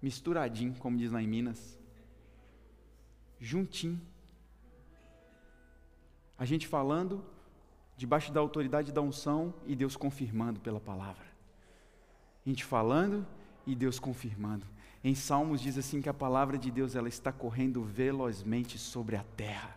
[0.03, 1.79] misturadinho, como diz lá em Minas,
[3.39, 4.01] juntinho.
[6.37, 7.25] A gente falando
[7.97, 11.25] debaixo da autoridade da unção e Deus confirmando pela palavra.
[12.45, 13.27] A gente falando
[13.67, 14.67] e Deus confirmando.
[15.03, 19.25] Em Salmos diz assim que a palavra de Deus ela está correndo velozmente sobre a
[19.37, 19.77] terra.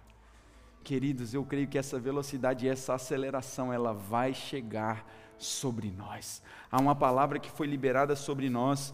[0.84, 5.06] Queridos, eu creio que essa velocidade essa aceleração ela vai chegar
[5.38, 6.42] sobre nós.
[6.72, 8.94] Há uma palavra que foi liberada sobre nós.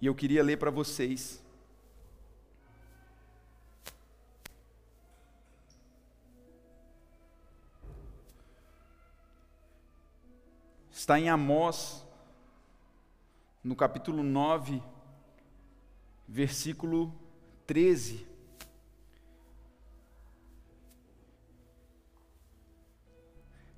[0.00, 1.43] E eu queria ler para vocês
[11.04, 12.02] Está em Amós,
[13.62, 14.82] no capítulo 9,
[16.26, 17.14] versículo
[17.66, 18.26] 13.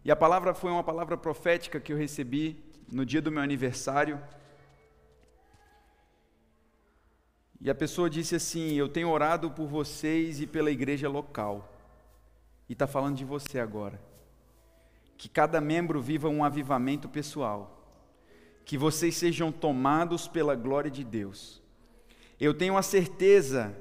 [0.05, 4.23] E a palavra foi uma palavra profética que eu recebi no dia do meu aniversário.
[7.61, 11.77] E a pessoa disse assim: Eu tenho orado por vocês e pela igreja local.
[12.69, 14.01] E está falando de você agora
[15.17, 17.73] que cada membro viva um avivamento pessoal,
[18.65, 21.63] que vocês sejam tomados pela glória de Deus.
[22.39, 23.75] Eu tenho a certeza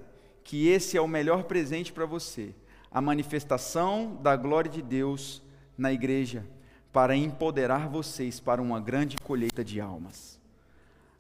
[0.44, 2.54] que esse é o melhor presente para você,
[2.90, 5.42] a manifestação da glória de Deus
[5.78, 6.46] na igreja,
[6.94, 10.40] para empoderar vocês para uma grande colheita de almas.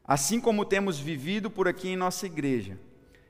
[0.07, 2.79] Assim como temos vivido por aqui em nossa igreja,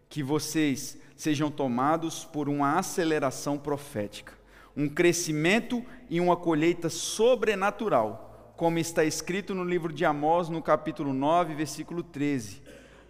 [0.08, 4.34] que vocês sejam tomados por uma aceleração profética
[4.76, 11.14] um crescimento e uma colheita sobrenatural, como está escrito no livro de Amós, no capítulo
[11.14, 12.62] 9, versículo 13.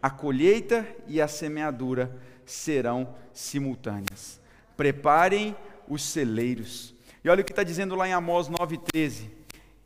[0.02, 4.40] A colheita e a semeadura serão simultâneas.
[4.78, 5.56] Preparem
[5.88, 6.94] os celeiros.
[7.24, 9.30] E olha o que está dizendo lá em Amós 9,13.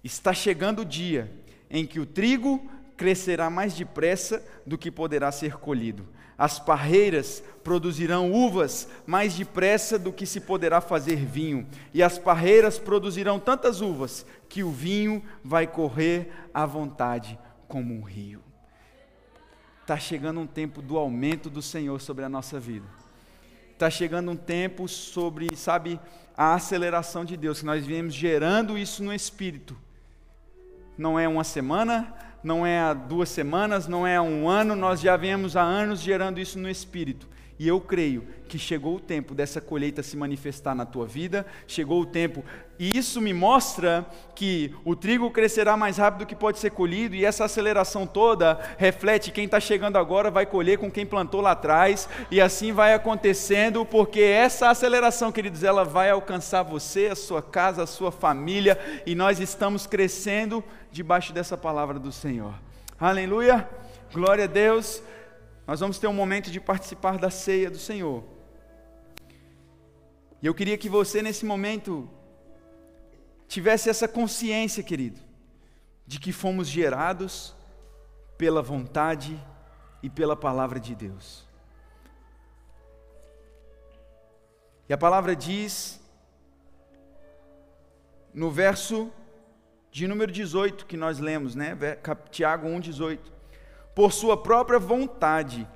[0.03, 1.31] Está chegando o dia
[1.69, 6.05] em que o trigo crescerá mais depressa do que poderá ser colhido
[6.39, 12.79] as parreiras produzirão uvas mais depressa do que se poderá fazer vinho, e as parreiras
[12.79, 17.37] produzirão tantas uvas que o vinho vai correr à vontade
[17.67, 18.41] como um rio.
[19.81, 22.87] Está chegando um tempo do aumento do Senhor sobre a nossa vida.
[23.73, 25.99] Está chegando um tempo sobre, sabe,
[26.37, 29.75] a aceleração de Deus, que nós viemos gerando isso no Espírito.
[30.97, 32.13] Não é uma semana,
[32.43, 35.99] não é há duas semanas, não é há um ano, nós já viemos há anos
[35.99, 37.27] gerando isso no Espírito.
[37.59, 42.01] E eu creio que chegou o tempo dessa colheita se manifestar na tua vida, chegou
[42.01, 42.41] o tempo,
[42.79, 47.25] e isso me mostra que o trigo crescerá mais rápido que pode ser colhido, e
[47.25, 52.07] essa aceleração toda reflete quem está chegando agora vai colher com quem plantou lá atrás,
[52.31, 57.83] e assim vai acontecendo, porque essa aceleração, queridos, ela vai alcançar você, a sua casa,
[57.83, 62.53] a sua família, e nós estamos crescendo debaixo dessa palavra do Senhor.
[62.99, 63.69] Aleluia!
[64.11, 65.01] Glória a Deus!
[65.69, 68.23] nós vamos ter um momento de participar da ceia do Senhor.
[70.41, 72.09] E eu queria que você, nesse momento,
[73.47, 75.19] tivesse essa consciência, querido,
[76.07, 77.55] de que fomos gerados
[78.35, 79.39] pela vontade
[80.01, 81.45] e pela palavra de Deus.
[84.89, 86.01] E a palavra diz,
[88.33, 89.13] no verso
[89.91, 91.77] de número 18 que nós lemos, né?
[92.31, 93.19] Tiago 1,18
[93.99, 95.67] por sua própria vontade,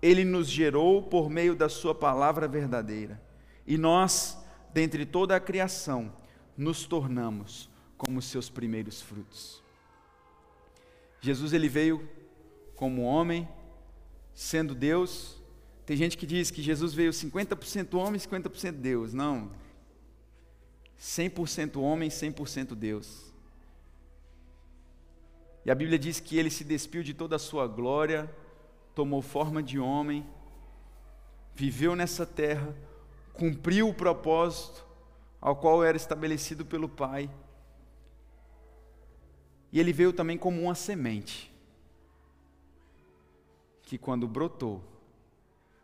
[0.00, 3.20] ele nos gerou por meio da sua palavra verdadeira.
[3.66, 4.38] E nós,
[4.72, 6.12] dentre toda a criação,
[6.56, 7.68] nos tornamos
[7.98, 9.60] como seus primeiros frutos.
[11.20, 12.08] Jesus ele veio
[12.76, 13.48] como homem,
[14.32, 15.42] sendo Deus,
[15.84, 19.12] Tem gente que diz que Jesus veio 50% homem e 50% Deus.
[19.12, 19.50] Não.
[21.00, 23.31] 100% homem, 100% Deus.
[25.64, 28.28] E a Bíblia diz que ele se despiu de toda a sua glória,
[28.94, 30.26] tomou forma de homem,
[31.54, 32.74] viveu nessa terra,
[33.32, 34.84] cumpriu o propósito
[35.40, 37.30] ao qual era estabelecido pelo Pai.
[39.70, 41.50] E ele veio também como uma semente,
[43.82, 44.82] que quando brotou,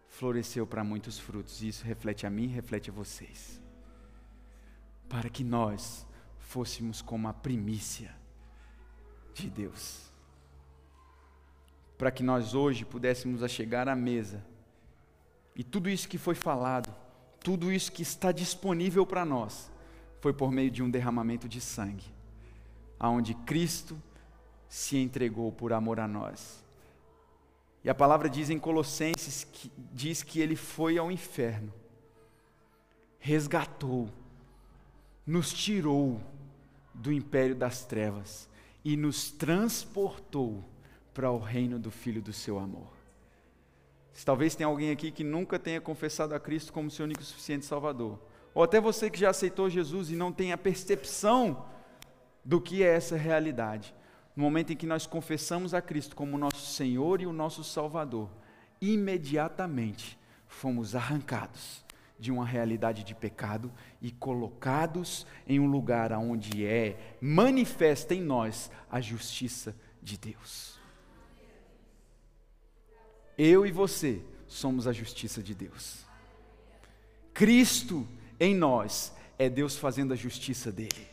[0.09, 1.63] floresceu para muitos frutos.
[1.63, 3.61] E isso reflete a mim, reflete a vocês.
[5.09, 6.05] Para que nós
[6.39, 8.18] fôssemos como a primícia
[9.43, 10.09] de Deus.
[11.97, 14.45] Para que nós hoje pudéssemos chegar à mesa.
[15.55, 16.95] E tudo isso que foi falado,
[17.41, 19.71] tudo isso que está disponível para nós,
[20.21, 22.05] foi por meio de um derramamento de sangue,
[22.99, 24.01] aonde Cristo
[24.69, 26.65] se entregou por amor a nós.
[27.83, 31.73] E a palavra diz em Colossenses que diz que ele foi ao inferno,
[33.19, 34.09] resgatou,
[35.27, 36.21] nos tirou
[36.95, 38.48] do império das trevas
[38.89, 40.65] e nos transportou
[41.13, 42.89] para o reino do Filho do seu amor.
[44.25, 47.67] Talvez tenha alguém aqui que nunca tenha confessado a Cristo como seu único e suficiente
[47.67, 48.19] Salvador.
[48.55, 51.67] Ou até você que já aceitou Jesus e não tem a percepção
[52.43, 53.95] do que é essa realidade.
[54.35, 58.31] No momento em que nós confessamos a Cristo como nosso Senhor e o nosso Salvador,
[58.81, 61.85] imediatamente fomos arrancados
[62.19, 68.71] de uma realidade de pecado e colocados em um lugar onde é manifesta em nós
[68.91, 70.79] a justiça de Deus.
[73.37, 76.05] Eu e você somos a justiça de Deus.
[77.33, 78.07] Cristo
[78.41, 81.07] em nós é Deus fazendo a justiça dele.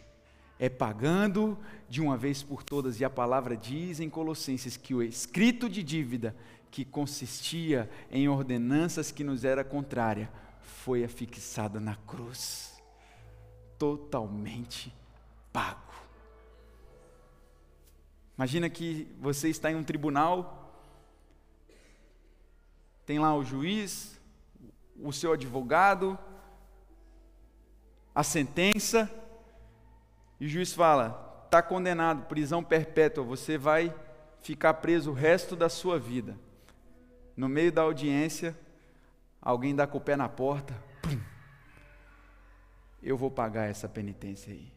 [0.58, 5.04] É pagando de uma vez por todas, e a palavra diz em Colossenses que o
[5.04, 6.36] escrito de dívida,
[6.72, 10.32] que consistia em ordenanças que nos era contrária,
[10.66, 12.82] foi afixada na cruz,
[13.78, 14.94] totalmente
[15.52, 15.94] pago.
[18.38, 20.62] Imagina que você está em um tribunal,
[23.06, 24.20] tem lá o juiz,
[25.02, 26.18] o seu advogado,
[28.14, 29.10] a sentença,
[30.40, 33.94] e o juiz fala: está condenado, prisão perpétua, você vai
[34.42, 36.38] ficar preso o resto da sua vida.
[37.38, 38.58] No meio da audiência,
[39.46, 40.74] alguém dá com o pé na porta,
[41.04, 41.20] pum,
[43.02, 44.74] eu vou pagar essa penitência aí.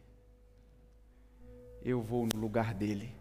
[1.81, 3.15] Eu vou no lugar dele.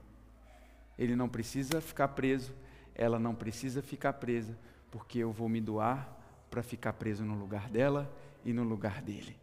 [0.98, 2.54] Ele não precisa ficar preso,
[2.94, 4.58] ela não precisa ficar presa,
[4.90, 6.14] porque eu vou me doar
[6.50, 8.12] para ficar preso no lugar dela
[8.44, 9.36] e no lugar dele.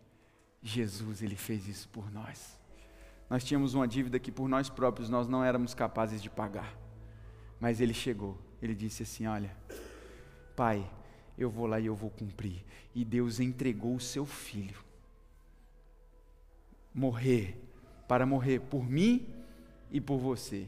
[0.62, 2.60] Jesus, ele fez isso por nós.
[3.30, 6.76] Nós tínhamos uma dívida que por nós próprios nós não éramos capazes de pagar.
[7.60, 9.56] Mas ele chegou, ele disse assim: Olha,
[10.56, 10.88] Pai,
[11.38, 12.64] eu vou lá e eu vou cumprir.
[12.94, 14.78] E Deus entregou o seu filho.
[16.94, 17.58] Morrer,
[18.08, 19.28] para morrer por mim
[19.92, 20.68] e por você,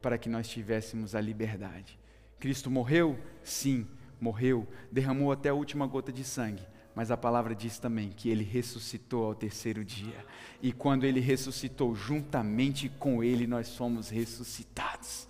[0.00, 1.98] para que nós tivéssemos a liberdade.
[2.40, 3.18] Cristo morreu?
[3.44, 3.86] Sim,
[4.20, 6.66] morreu, derramou até a última gota de sangue.
[6.94, 10.26] Mas a palavra diz também que ele ressuscitou ao terceiro dia.
[10.60, 15.26] E quando ele ressuscitou, juntamente com ele nós fomos ressuscitados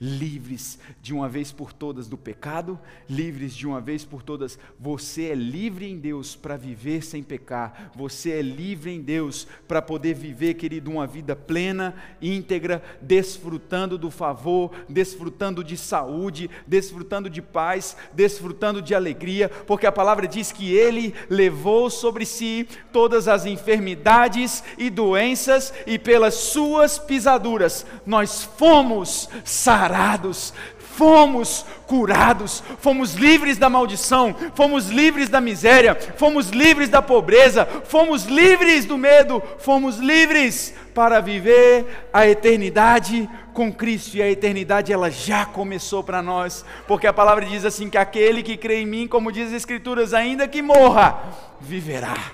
[0.00, 2.78] livres de uma vez por todas do pecado,
[3.08, 4.58] livres de uma vez por todas.
[4.78, 9.82] Você é livre em Deus para viver sem pecar, você é livre em Deus para
[9.82, 17.42] poder viver, querido, uma vida plena, íntegra, desfrutando do favor, desfrutando de saúde, desfrutando de
[17.42, 23.46] paz, desfrutando de alegria, porque a palavra diz que Ele levou sobre si todas as
[23.46, 33.56] enfermidades e doenças, e pelas Suas pisaduras nós fomos sarados sarados, fomos curados, fomos livres
[33.56, 39.96] da maldição, fomos livres da miséria, fomos livres da pobreza, fomos livres do medo, fomos
[39.96, 46.64] livres para viver a eternidade com Cristo e a eternidade ela já começou para nós,
[46.86, 50.12] porque a palavra diz assim que aquele que crê em mim, como diz as escrituras,
[50.12, 51.18] ainda que morra,
[51.60, 52.32] viverá.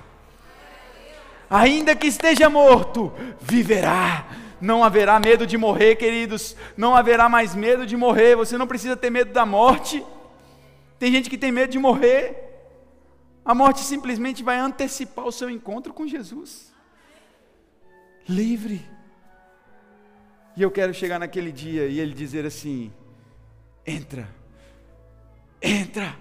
[1.48, 4.24] Ainda que esteja morto, viverá
[4.60, 8.96] não haverá medo de morrer, queridos, não haverá mais medo de morrer, você não precisa
[8.96, 10.04] ter medo da morte.
[10.98, 12.44] Tem gente que tem medo de morrer,
[13.44, 16.72] a morte simplesmente vai antecipar o seu encontro com Jesus.
[18.26, 18.80] Livre.
[20.56, 22.92] E eu quero chegar naquele dia e ele dizer assim:
[23.86, 24.28] entra,
[25.60, 26.16] entra,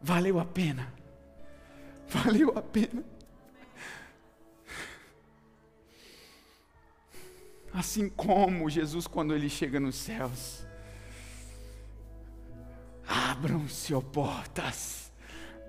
[0.00, 0.92] valeu a pena,
[2.08, 3.04] valeu a pena.
[7.78, 10.66] Assim como Jesus, quando ele chega nos céus,
[13.06, 15.12] Abram-se, portas,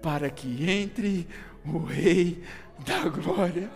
[0.01, 1.27] para que entre
[1.63, 2.43] o Rei
[2.79, 3.69] da Glória.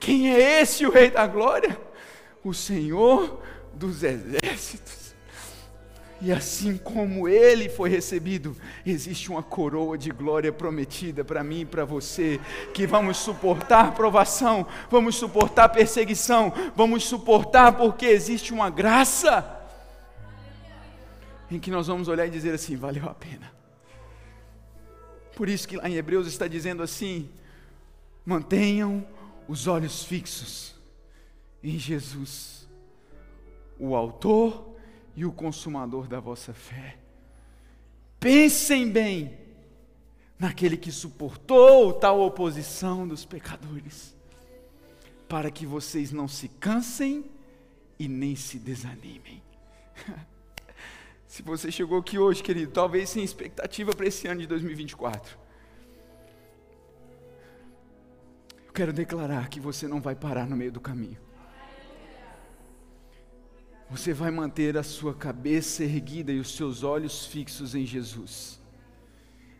[0.00, 1.80] Quem é esse, o Rei da Glória?
[2.42, 3.40] O Senhor
[3.72, 5.01] dos Exércitos.
[6.24, 8.56] E assim como ele foi recebido,
[8.86, 12.40] existe uma coroa de glória prometida para mim e para você,
[12.72, 19.60] que vamos suportar provação, vamos suportar perseguição, vamos suportar porque existe uma graça
[21.50, 23.52] em que nós vamos olhar e dizer assim: valeu a pena.
[25.34, 27.28] Por isso que lá em Hebreus está dizendo assim:
[28.24, 29.04] mantenham
[29.48, 30.76] os olhos fixos
[31.64, 32.68] em Jesus,
[33.76, 34.71] o Autor
[35.14, 36.98] e o consumador da vossa fé.
[38.18, 39.38] Pensem bem
[40.38, 44.16] naquele que suportou tal oposição dos pecadores,
[45.28, 47.24] para que vocês não se cansem
[47.98, 49.42] e nem se desanimem.
[51.26, 55.38] se você chegou aqui hoje, querido, talvez sem expectativa para esse ano de 2024,
[58.66, 61.31] eu quero declarar que você não vai parar no meio do caminho
[63.92, 68.58] você vai manter a sua cabeça erguida e os seus olhos fixos em Jesus.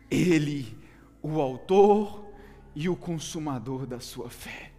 [0.09, 0.75] Ele,
[1.21, 2.25] o Autor
[2.75, 4.71] e o Consumador da sua fé.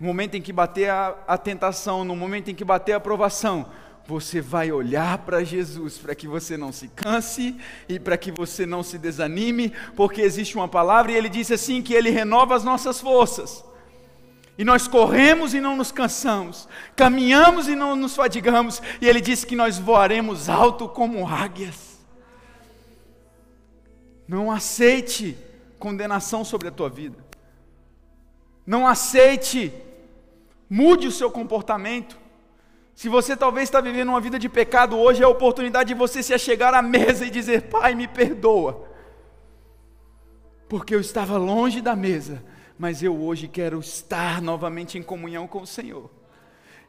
[0.00, 3.70] No momento em que bater a, a tentação, no momento em que bater a provação,
[4.06, 7.54] você vai olhar para Jesus para que você não se canse
[7.86, 11.82] e para que você não se desanime, porque existe uma palavra e ele disse assim
[11.82, 13.62] que ele renova as nossas forças.
[14.58, 19.46] E nós corremos e não nos cansamos, caminhamos e não nos fadigamos, e Ele disse
[19.46, 21.96] que nós voaremos alto como águias.
[24.26, 25.38] Não aceite
[25.78, 27.16] condenação sobre a tua vida,
[28.66, 29.72] não aceite,
[30.68, 32.18] mude o seu comportamento.
[32.96, 36.20] Se você talvez está vivendo uma vida de pecado, hoje é a oportunidade de você
[36.20, 38.88] se achegar à mesa e dizer: Pai, me perdoa,
[40.68, 42.42] porque eu estava longe da mesa
[42.78, 46.08] mas eu hoje quero estar novamente em comunhão com o Senhor.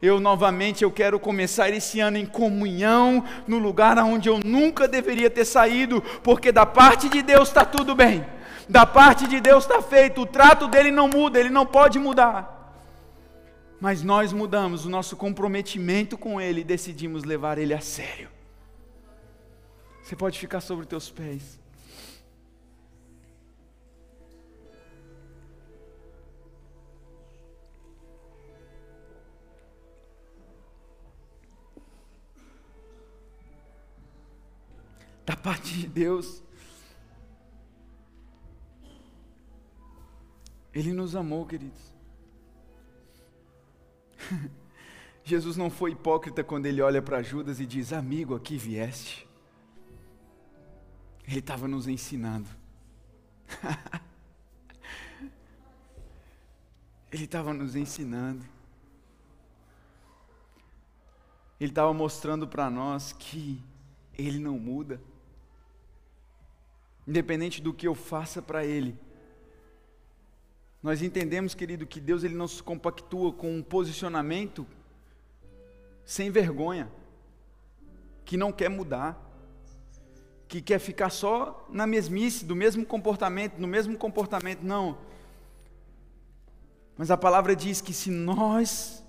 [0.02, 5.30] Eu novamente eu quero começar esse ano em comunhão no lugar onde eu nunca deveria
[5.30, 8.26] ter saído, porque da parte de Deus está tudo bem.
[8.70, 12.56] Da parte de Deus está feito, o trato dele não muda, ele não pode mudar.
[13.82, 18.30] Mas nós mudamos o nosso comprometimento com ele e decidimos levar ele a sério.
[20.04, 21.59] Você pode ficar sobre os teus pés.
[35.30, 36.42] Da parte de Deus.
[40.74, 41.94] Ele nos amou, queridos.
[45.24, 49.30] Jesus não foi hipócrita quando ele olha para Judas e diz: Amigo, aqui vieste.
[51.28, 52.50] Ele estava nos ensinando.
[57.12, 58.44] ele estava nos ensinando.
[61.60, 63.62] Ele estava mostrando para nós que
[64.18, 65.00] Ele não muda
[67.10, 68.96] independente do que eu faça para Ele.
[70.82, 74.66] Nós entendemos, querido, que Deus ele não se compactua com um posicionamento
[76.06, 76.88] sem vergonha,
[78.24, 79.20] que não quer mudar,
[80.48, 84.96] que quer ficar só na mesmice, do mesmo comportamento, no mesmo comportamento, não.
[86.96, 89.04] Mas a palavra diz que se nós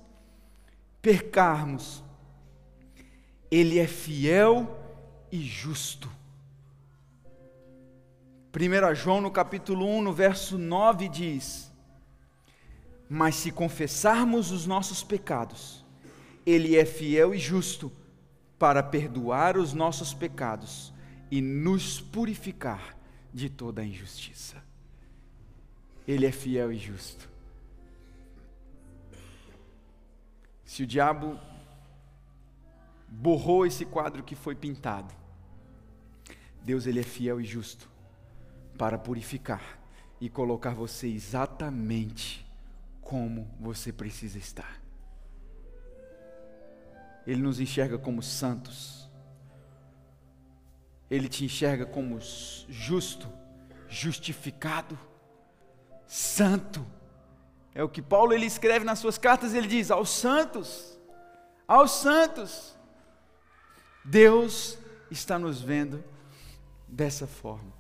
[1.03, 2.03] percarmos,
[3.51, 4.75] Ele é fiel
[5.31, 6.20] e justo
[8.61, 11.73] 1 João no capítulo 1, no verso 9 diz:
[13.09, 15.83] Mas se confessarmos os nossos pecados,
[16.45, 17.91] Ele é fiel e justo
[18.59, 20.93] para perdoar os nossos pecados
[21.31, 22.95] e nos purificar
[23.33, 24.63] de toda a injustiça.
[26.07, 27.31] Ele é fiel e justo.
[30.67, 31.41] Se o diabo
[33.09, 35.15] borrou esse quadro que foi pintado,
[36.63, 37.90] Deus ele é fiel e justo
[38.81, 39.79] para purificar
[40.19, 42.51] e colocar você exatamente
[43.03, 44.81] como você precisa estar.
[47.27, 49.07] Ele nos enxerga como santos.
[51.11, 52.19] Ele te enxerga como
[52.71, 53.31] justo,
[53.87, 54.99] justificado,
[56.07, 56.83] santo.
[57.75, 60.99] É o que Paulo ele escreve nas suas cartas, ele diz: aos santos,
[61.69, 62.75] aos santos.
[64.03, 64.79] Deus
[65.11, 66.03] está nos vendo
[66.89, 67.80] dessa forma.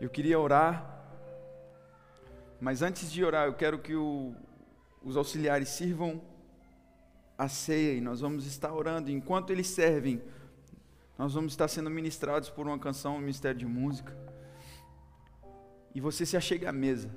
[0.00, 0.98] Eu queria orar,
[2.58, 4.34] mas antes de orar, eu quero que o,
[5.02, 6.22] os auxiliares sirvam
[7.36, 9.10] a ceia e nós vamos estar orando.
[9.10, 10.22] Enquanto eles servem,
[11.18, 14.16] nós vamos estar sendo ministrados por uma canção, um ministério de música.
[15.94, 17.14] E você se achega à mesa.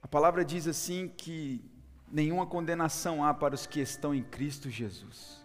[0.00, 1.64] A palavra diz assim que
[2.08, 5.41] nenhuma condenação há para os que estão em Cristo Jesus.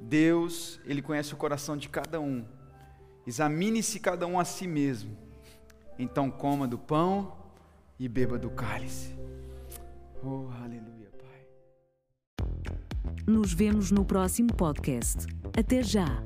[0.00, 2.44] Deus, Ele conhece o coração de cada um.
[3.26, 5.16] Examine-se cada um a si mesmo.
[5.98, 7.36] Então coma do pão
[7.98, 9.14] e beba do cálice.
[10.22, 12.46] Oh, aleluia, Pai.
[13.26, 15.26] Nos vemos no próximo podcast.
[15.56, 16.22] Até já!